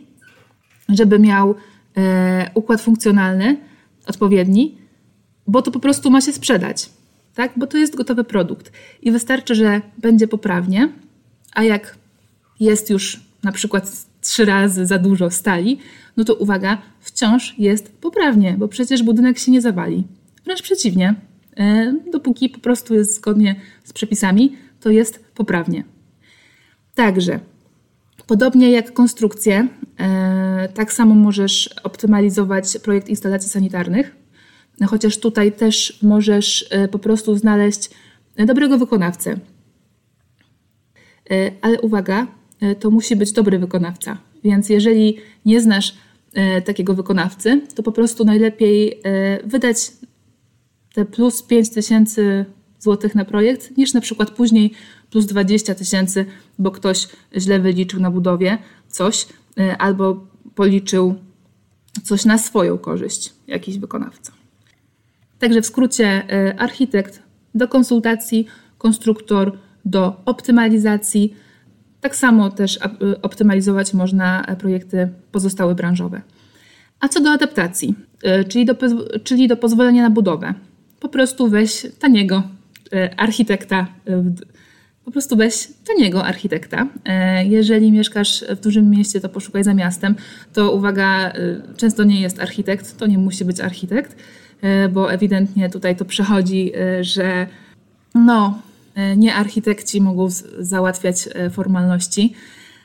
żeby 0.89 1.19
miał 1.19 1.55
e, 1.97 2.51
układ 2.53 2.81
funkcjonalny 2.81 3.57
odpowiedni, 4.07 4.77
bo 5.47 5.61
to 5.61 5.71
po 5.71 5.79
prostu 5.79 6.11
ma 6.11 6.21
się 6.21 6.33
sprzedać, 6.33 6.89
tak? 7.35 7.51
bo 7.57 7.67
to 7.67 7.77
jest 7.77 7.95
gotowy 7.95 8.23
produkt 8.23 8.71
i 9.01 9.11
wystarczy, 9.11 9.55
że 9.55 9.81
będzie 9.97 10.27
poprawnie, 10.27 10.89
a 11.53 11.63
jak 11.63 11.97
jest 12.59 12.89
już 12.89 13.21
na 13.43 13.51
przykład 13.51 13.91
trzy 14.21 14.45
razy 14.45 14.85
za 14.85 14.99
dużo 14.99 15.29
stali, 15.31 15.79
no 16.17 16.23
to 16.23 16.35
uwaga, 16.35 16.77
wciąż 16.99 17.55
jest 17.57 17.91
poprawnie, 17.91 18.55
bo 18.57 18.67
przecież 18.67 19.03
budynek 19.03 19.39
się 19.39 19.51
nie 19.51 19.61
zawali. 19.61 20.03
Wręcz 20.45 20.61
przeciwnie, 20.61 21.15
E, 21.57 21.95
dopóki 22.11 22.49
po 22.49 22.59
prostu 22.59 22.93
jest 22.93 23.15
zgodnie 23.15 23.55
z 23.83 23.93
przepisami, 23.93 24.55
to 24.79 24.89
jest 24.89 25.25
poprawnie. 25.35 25.83
Także, 26.95 27.39
podobnie 28.27 28.71
jak 28.71 28.93
konstrukcję, 28.93 29.67
e, 29.99 30.69
tak 30.73 30.93
samo 30.93 31.15
możesz 31.15 31.69
optymalizować 31.83 32.77
projekt 32.83 33.09
instalacji 33.09 33.49
sanitarnych, 33.49 34.15
chociaż 34.87 35.17
tutaj 35.17 35.51
też 35.51 35.99
możesz 36.01 36.65
e, 36.69 36.87
po 36.87 36.99
prostu 36.99 37.37
znaleźć 37.37 37.89
dobrego 38.45 38.77
wykonawcę. 38.77 39.39
Ale 41.61 41.81
uwaga, 41.81 42.27
to 42.79 42.91
musi 42.91 43.15
być 43.15 43.31
dobry 43.31 43.59
wykonawca. 43.59 44.17
Więc 44.43 44.69
jeżeli 44.69 45.17
nie 45.45 45.61
znasz 45.61 45.95
takiego 46.65 46.93
wykonawcy, 46.93 47.61
to 47.75 47.83
po 47.83 47.91
prostu 47.91 48.25
najlepiej 48.25 49.01
wydać 49.43 49.91
te 50.93 51.05
plus 51.05 51.43
5 51.43 51.69
tysięcy 51.69 52.45
złotych 52.79 53.15
na 53.15 53.25
projekt, 53.25 53.77
niż 53.77 53.93
na 53.93 54.01
przykład 54.01 54.31
później 54.31 54.71
plus 55.11 55.25
20 55.25 55.75
tysięcy, 55.75 56.25
bo 56.59 56.71
ktoś 56.71 57.07
źle 57.37 57.59
wyliczył 57.59 57.99
na 57.99 58.11
budowie 58.11 58.57
coś 58.87 59.27
y, 59.59 59.77
albo 59.77 60.27
policzył 60.55 61.15
coś 62.03 62.25
na 62.25 62.37
swoją 62.37 62.77
korzyść, 62.77 63.33
jakiś 63.47 63.79
wykonawca. 63.79 64.31
Także 65.39 65.61
w 65.61 65.65
skrócie 65.65 66.23
y, 66.49 66.57
architekt 66.57 67.23
do 67.55 67.67
konsultacji, 67.67 68.47
konstruktor 68.77 69.57
do 69.85 70.21
optymalizacji. 70.25 71.35
Tak 72.01 72.15
samo 72.15 72.49
też 72.49 72.75
y, 72.75 73.21
optymalizować 73.21 73.93
można 73.93 74.55
projekty 74.59 75.09
pozostałe 75.31 75.75
branżowe. 75.75 76.21
A 76.99 77.07
co 77.07 77.21
do 77.21 77.31
adaptacji, 77.31 77.95
czyli 78.49 78.65
do, 78.65 78.75
czyli 79.23 79.47
do 79.47 79.57
pozwolenia 79.57 80.03
na 80.03 80.09
budowę 80.09 80.53
po 81.03 81.09
prostu 81.09 81.49
weź 81.49 81.87
taniego 81.99 82.43
e, 82.93 83.19
architekta. 83.19 83.87
E, 84.07 84.33
po 85.05 85.11
prostu 85.11 85.35
weź 85.35 85.67
taniego 85.87 86.25
architekta. 86.25 86.87
E, 87.05 87.45
jeżeli 87.45 87.91
mieszkasz 87.91 88.45
w 88.49 88.59
dużym 88.59 88.89
mieście, 88.89 89.21
to 89.21 89.29
poszukaj 89.29 89.63
za 89.63 89.73
miastem. 89.73 90.15
To 90.53 90.71
uwaga, 90.71 91.33
często 91.77 92.03
nie 92.03 92.21
jest 92.21 92.39
architekt, 92.39 92.97
to 92.97 93.07
nie 93.07 93.17
musi 93.17 93.45
być 93.45 93.59
architekt, 93.59 94.15
bo 94.91 95.13
ewidentnie 95.13 95.69
tutaj 95.69 95.95
to 95.95 96.05
przechodzi, 96.05 96.71
że 97.01 97.47
No, 98.15 98.61
nie 99.17 99.35
architekci 99.35 100.01
mogą 100.01 100.27
załatwiać 100.59 101.29
formalności. 101.51 102.33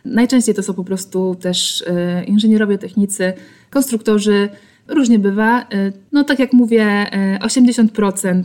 Najczęściej 0.05 0.55
to 0.55 0.63
są 0.63 0.75
po 0.75 0.85
prostu 0.85 1.35
też 1.35 1.85
inżynierowie, 2.27 2.79
technicy, 2.79 3.33
konstruktorzy. 3.71 4.49
Różnie 4.89 5.19
bywa. 5.19 5.67
No, 6.13 6.25
tak 6.25 6.39
jak 6.39 6.53
mówię, 6.53 7.07
80% 7.41 8.43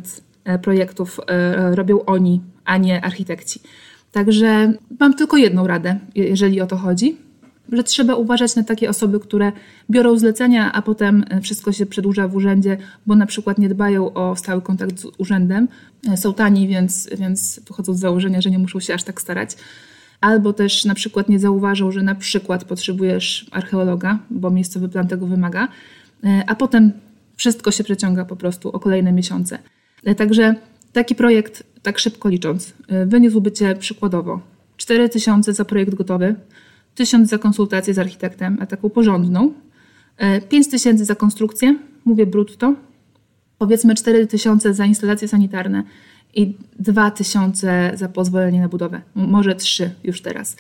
projektów 0.62 1.20
robią 1.72 2.06
oni, 2.06 2.42
a 2.66 2.78
nie 2.78 3.06
architekci. 3.06 3.60
Także 4.12 4.74
mam 5.00 5.14
tylko 5.14 5.38
jedną 5.38 5.68
radę, 5.68 6.00
jeżeli 6.16 6.62
o 6.62 6.68
to 6.68 6.78
chodzi, 6.78 7.18
że 7.72 7.84
trzeba 7.84 8.16
uważać 8.16 8.56
na 8.56 8.64
takie 8.64 8.90
osoby, 8.90 9.20
które 9.20 9.52
biorą 9.90 10.18
zlecenia, 10.18 10.72
a 10.72 10.82
potem 10.82 11.26
wszystko 11.42 11.72
się 11.72 11.86
przedłuża 11.86 12.28
w 12.28 12.36
urzędzie, 12.36 12.78
bo 13.06 13.16
na 13.16 13.26
przykład 13.26 13.58
nie 13.58 13.70
dbają 13.70 14.14
o 14.14 14.36
stały 14.36 14.62
kontakt 14.62 15.00
z 15.00 15.06
urzędem. 15.18 15.68
Są 16.16 16.34
tani, 16.34 16.68
więc, 16.68 17.10
więc 17.18 17.62
wychodzą 17.68 17.94
z 17.94 18.00
założenia, 18.00 18.42
że 18.42 18.52
nie 18.52 18.60
muszą 18.60 18.80
się 18.80 18.94
aż 18.94 19.04
tak 19.04 19.22
starać. 19.22 19.56
Albo 20.22 20.54
też 20.54 20.86
na 20.86 20.96
przykład 20.96 21.30
nie 21.30 21.40
zauważą, 21.40 21.92
że 21.92 22.02
na 22.02 22.16
przykład 22.16 22.64
potrzebujesz 22.64 23.46
archeologa, 23.52 24.20
bo 24.30 24.50
miejscowy 24.50 24.90
plan 24.90 25.08
tego 25.08 25.28
wymaga, 25.28 25.68
a 26.48 26.56
potem 26.56 26.92
wszystko 27.36 27.72
się 27.72 27.84
przeciąga 27.84 28.26
po 28.26 28.36
prostu 28.36 28.70
o 28.70 28.80
kolejne 28.80 29.12
miesiące. 29.12 29.60
Także 30.18 30.56
taki 30.94 31.16
projekt, 31.16 31.64
tak 31.82 32.00
szybko 32.00 32.30
licząc, 32.30 32.68
y, 32.70 32.74
wyniósłby 33.06 33.52
Cię 33.52 33.76
przykładowo 33.76 34.42
4000 34.78 35.54
za 35.54 35.66
projekt 35.66 35.96
gotowy, 35.96 36.36
1000 36.96 37.30
za 37.30 37.38
konsultację 37.38 37.94
z 37.94 38.00
architektem, 38.00 38.58
a 38.62 38.66
taką 38.66 38.90
porządną, 38.90 39.54
5000 40.50 41.04
y, 41.04 41.06
za 41.06 41.16
konstrukcję, 41.16 41.76
mówię 42.06 42.26
brutto, 42.26 42.76
powiedzmy 43.58 43.96
4000 43.96 44.74
za 44.74 44.86
instalacje 44.86 45.28
sanitarne 45.28 45.84
i 46.34 46.58
2000 46.80 47.92
za 47.96 48.10
pozwolenie 48.10 48.62
na 48.62 48.68
budowę, 48.70 49.02
może 49.16 49.56
3 49.56 49.92
już 50.04 50.22
teraz 50.22 50.56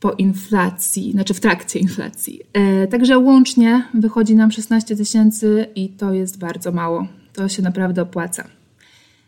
po 0.00 0.12
inflacji, 0.12 1.12
znaczy 1.12 1.34
w 1.34 1.40
trakcie 1.40 1.78
inflacji. 1.78 2.40
E, 2.52 2.86
także 2.86 3.18
łącznie 3.18 3.82
wychodzi 3.94 4.34
nam 4.34 4.52
16 4.52 4.96
tysięcy 4.96 5.66
i 5.74 5.88
to 5.88 6.12
jest 6.12 6.38
bardzo 6.38 6.72
mało. 6.72 7.06
To 7.32 7.48
się 7.48 7.62
naprawdę 7.62 8.02
opłaca. 8.02 8.44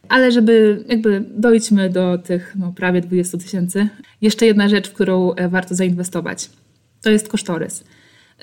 Ale 0.08 0.32
żeby 0.32 0.84
jakby 0.88 1.24
dojdźmy 1.36 1.90
do 1.90 2.18
tych 2.18 2.56
no, 2.58 2.72
prawie 2.72 3.00
20 3.00 3.38
tysięcy, 3.38 3.88
jeszcze 4.20 4.46
jedna 4.46 4.68
rzecz, 4.68 4.90
w 4.90 4.92
którą 4.92 5.34
e, 5.34 5.48
warto 5.48 5.74
zainwestować, 5.74 6.50
to 7.02 7.10
jest 7.10 7.28
kosztorys. 7.28 7.84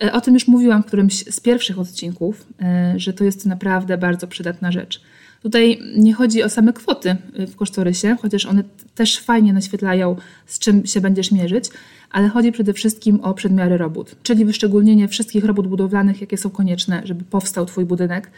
E, 0.02 0.14
o 0.14 0.22
tym 0.22 0.34
już 0.34 0.48
mówiłam 0.48 0.84
w 0.84 0.86
którymś 0.86 1.26
z 1.34 1.40
pierwszych 1.40 1.80
odcinków, 1.80 2.48
że 2.96 3.14
to 3.14 3.24
jest 3.24 3.46
naprawdę 3.46 3.98
bardzo 3.98 4.28
przydatna 4.28 4.72
rzecz. 4.72 5.02
Tutaj 5.42 5.80
nie 5.98 6.14
chodzi 6.14 6.44
o 6.44 6.50
same 6.50 6.74
kwoty 6.74 7.16
w 7.34 7.56
kosztorysie, 7.56 8.16
chociaż 8.22 8.46
one 8.46 8.64
też 8.96 9.20
fajnie 9.20 9.54
naświetlają, 9.54 10.16
z 10.46 10.60
czym 10.60 10.86
się 10.86 11.02
będziesz 11.02 11.32
mierzyć, 11.32 11.70
ale 12.12 12.30
chodzi 12.30 12.52
przede 12.52 12.74
wszystkim 12.74 13.20
o 13.20 13.34
przedmiary 13.34 13.78
robót, 13.78 14.16
czyli 14.24 14.46
wyszczególnienie 14.46 15.08
wszystkich 15.08 15.46
robót 15.46 15.68
budowlanych, 15.68 16.22
jakie 16.22 16.38
są 16.38 16.50
konieczne, 16.50 17.02
żeby 17.06 17.24
powstał 17.24 17.66
Twój 17.66 17.86
budynek 17.86 18.32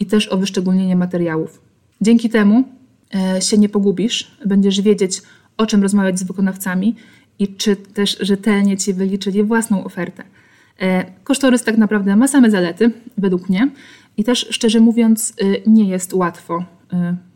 i 0.00 0.06
też 0.06 0.28
o 0.28 0.36
wyszczególnienie 0.36 0.96
materiałów. 0.96 1.60
Dzięki 2.00 2.30
temu 2.30 2.64
e, 3.14 3.42
się 3.42 3.58
nie 3.58 3.68
pogubisz, 3.68 4.36
będziesz 4.46 4.80
wiedzieć, 4.80 5.22
o 5.56 5.66
czym 5.66 5.82
rozmawiać 5.82 6.18
z 6.18 6.22
wykonawcami 6.22 6.96
i 7.38 7.48
czy 7.48 7.76
też 7.76 8.16
rzetelnie 8.20 8.76
ci 8.76 8.94
wyliczyli 8.94 9.42
własną 9.42 9.84
ofertę. 9.84 10.24
E, 10.80 11.04
kosztorys 11.24 11.62
tak 11.62 11.78
naprawdę 11.78 12.16
ma 12.16 12.28
same 12.28 12.50
zalety, 12.50 12.90
według 13.18 13.48
mnie, 13.48 13.70
i 14.16 14.24
też 14.24 14.46
szczerze 14.50 14.80
mówiąc, 14.80 15.34
e, 15.40 15.70
nie 15.70 15.84
jest 15.84 16.14
łatwo. 16.14 16.64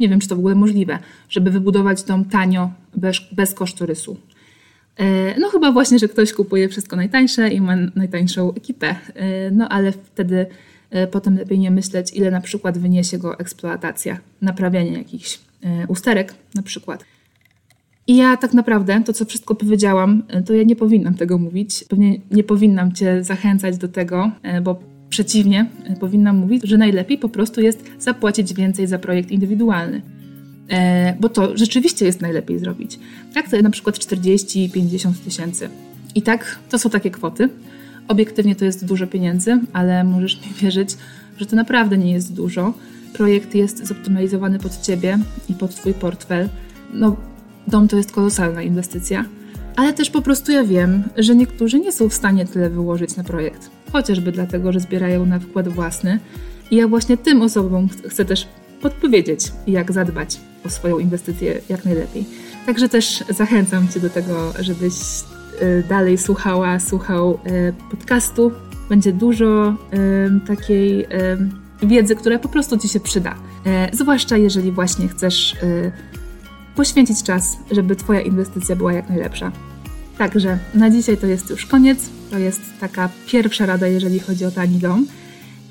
Nie 0.01 0.09
wiem, 0.09 0.20
czy 0.20 0.29
to 0.29 0.37
w 0.37 0.38
ogóle 0.38 0.55
możliwe, 0.55 0.99
żeby 1.29 1.51
wybudować 1.51 2.03
dom 2.03 2.25
tanio, 2.25 2.70
bez, 2.96 3.16
bez 3.33 3.55
kosztorysu. 3.55 4.16
No 5.41 5.49
chyba 5.49 5.73
właśnie, 5.73 5.99
że 5.99 6.09
ktoś 6.09 6.33
kupuje 6.33 6.69
wszystko 6.69 6.97
najtańsze 6.97 7.49
i 7.49 7.61
ma 7.61 7.77
najtańszą 7.95 8.55
ekipę. 8.55 8.95
No 9.53 9.69
ale 9.69 9.93
wtedy 9.93 10.47
E, 10.91 11.07
potem 11.07 11.37
lepiej 11.37 11.59
nie 11.59 11.71
myśleć, 11.71 12.13
ile 12.15 12.31
na 12.31 12.41
przykład 12.41 12.79
wyniesie 12.79 13.19
go 13.19 13.39
eksploatacja, 13.39 14.19
naprawianie 14.43 14.93
jakichś 14.93 15.39
e, 15.63 15.87
usterek 15.87 16.35
na 16.55 16.63
przykład. 16.63 17.05
I 18.07 18.17
ja 18.17 18.37
tak 18.37 18.55
naprawdę, 18.55 19.03
to 19.05 19.13
co 19.13 19.25
wszystko 19.25 19.55
powiedziałam, 19.55 20.23
e, 20.29 20.43
to 20.43 20.55
ja 20.55 20.63
nie 20.63 20.77
powinnam 20.77 21.15
tego 21.15 21.39
mówić. 21.39 21.85
Pewnie 21.89 22.19
nie 22.31 22.45
powinnam 22.45 22.93
Cię 22.93 23.25
zachęcać 23.25 23.79
do 23.79 23.89
tego, 23.89 24.31
bo 24.63 24.81
przeciwnie, 25.09 25.67
powinnam 26.01 26.37
mówić, 26.37 26.63
że 26.65 26.79
najlepiej 26.79 27.19
po 27.19 27.29
prostu 27.29 27.61
jest 27.61 27.85
zapłacić 27.99 28.55
więcej 28.55 28.87
za 28.87 28.99
projekt 28.99 29.31
indywidualny. 29.31 30.03
Bo 31.20 31.29
to 31.29 31.57
rzeczywiście 31.57 32.07
jest 32.07 32.20
najlepiej 32.20 32.59
zrobić. 32.59 32.98
Tak, 33.35 33.50
to 33.50 33.62
na 33.62 33.70
przykład 33.70 33.98
40-50 33.98 35.12
tysięcy. 35.24 35.68
I 36.14 36.22
tak, 36.22 36.59
to 36.68 36.79
są 36.79 36.90
takie 36.90 37.11
kwoty. 37.11 37.48
Obiektywnie 38.09 38.57
to 38.57 38.64
jest 38.64 38.85
dużo 38.85 39.07
pieniędzy, 39.07 39.59
ale 39.72 40.05
możesz 40.05 40.37
mi 40.37 40.52
wierzyć, 40.62 40.96
że 41.37 41.46
to 41.46 41.57
naprawdę 41.57 41.98
nie 41.98 42.12
jest 42.12 42.35
dużo. 42.35 42.74
Projekt 43.12 43.55
jest 43.55 43.87
zoptymalizowany 43.87 44.59
pod 44.59 44.81
ciebie 44.83 45.18
i 45.48 45.55
pod 45.55 45.74
twój 45.74 45.94
portfel. 45.94 46.48
No, 46.92 47.16
dom 47.66 47.88
to 47.88 47.96
jest 47.96 48.12
kolosalna 48.12 48.62
inwestycja, 48.62 49.24
ale 49.76 49.92
też 49.92 50.11
po 50.11 50.22
prostu 50.22 50.52
ja 50.52 50.64
wiem, 50.64 51.02
że 51.16 51.37
niektórzy 51.37 51.81
nie 51.81 51.92
są 51.92 52.09
w 52.09 52.14
stanie 52.14 52.46
tyle 52.46 52.70
wyłożyć 52.70 53.16
na 53.16 53.24
projekt, 53.24 53.70
chociażby 53.92 54.33
dlatego, 54.33 54.72
że 54.72 54.81
zbierają 54.81 55.26
na 55.26 55.38
wkład 55.38 55.68
własny. 55.68 56.18
I 56.70 56.76
ja 56.76 56.88
właśnie 56.88 57.16
tym 57.16 57.42
osobom 57.42 57.88
chcę 58.09 58.24
też 58.24 58.48
podpowiedzieć, 58.81 59.53
jak 59.67 59.93
zadbać 59.93 60.41
o 60.67 60.71
swoją 60.71 60.99
inwestycję 60.99 61.61
jak 61.69 61.85
najlepiej. 61.85 62.25
Także 62.67 62.89
też 62.89 63.25
zachęcam 63.29 63.89
Cię 63.89 64.01
do 64.01 64.11
tego, 64.11 64.53
żebyś 64.59 64.95
Y, 65.62 65.85
dalej 65.89 66.19
słuchała, 66.19 66.79
słuchał 66.81 67.39
y, 67.47 67.73
podcastu. 67.91 68.53
Będzie 68.89 69.12
dużo 69.12 69.71
y, 69.71 69.77
takiej 70.47 71.07
wiedzy, 71.83 72.17
która 72.17 72.39
po 72.39 72.49
prostu 72.49 72.79
Ci 72.79 72.89
się 72.89 73.01
przyda. 73.01 73.35
Zwłaszcza 73.93 74.37
jeżeli 74.37 74.73
właśnie 74.73 75.09
chcesz 75.09 75.57
poświęcić 76.77 77.23
czas, 77.23 77.57
żeby 77.71 77.97
Twoja 77.97 78.21
inwestycja 78.21 78.77
była 78.77 78.93
jak 78.93 79.09
najlepsza. 79.09 79.53
Także 80.19 80.59
na 80.75 80.91
dzisiaj 80.91 81.17
to 81.17 81.27
jest 81.27 81.51
już 81.51 81.67
koniec. 81.67 81.99
To 82.31 82.39
jest 82.39 82.61
taka 82.81 83.09
pierwsza 83.27 83.67
rada, 83.67 83.87
jeżeli 83.87 84.21
chodzi 84.21 84.45
o 84.45 84.51
tani 84.51 84.79
dom. 84.79 85.07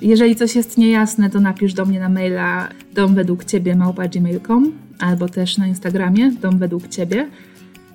Jeżeli 0.02 0.36
coś 0.36 0.56
jest 0.56 0.78
niejasne, 0.78 1.30
to 1.30 1.40
napisz 1.40 1.74
do 1.74 1.86
mnie 1.86 2.00
na 2.00 2.10
maila 2.10 2.70
dom 2.94 3.16
według 3.16 3.46
ciebie 3.46 3.76
małpa.gmail.com 3.76 4.72
albo 5.00 5.30
też 5.30 5.58
na 5.58 5.68
Instagramie 5.68 6.32
dom 6.32 6.58
według 6.58 6.88
ciebie. 6.88 7.28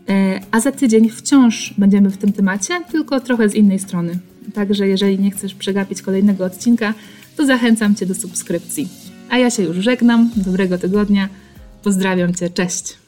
E, 0.08 0.40
a 0.50 0.60
za 0.60 0.72
tydzień 0.72 1.10
wciąż 1.10 1.74
będziemy 1.78 2.10
w 2.10 2.16
tym 2.16 2.32
temacie, 2.32 2.80
tylko 2.90 3.20
trochę 3.20 3.48
z 3.48 3.54
innej 3.54 3.78
strony. 3.78 4.18
Także 4.54 4.88
jeżeli 4.88 5.18
nie 5.18 5.30
chcesz 5.30 5.54
przegapić 5.54 6.02
kolejnego 6.02 6.44
odcinka, 6.44 6.94
to 7.36 7.46
zachęcam 7.46 7.94
Cię 7.94 8.06
do 8.06 8.14
subskrypcji. 8.14 8.88
A 9.30 9.38
ja 9.38 9.50
się 9.50 9.62
już 9.62 9.76
żegnam. 9.76 10.30
Dobrego 10.36 10.78
tygodnia. 10.78 11.28
Pozdrawiam 11.82 12.34
Cię. 12.34 12.50
Cześć. 12.50 13.00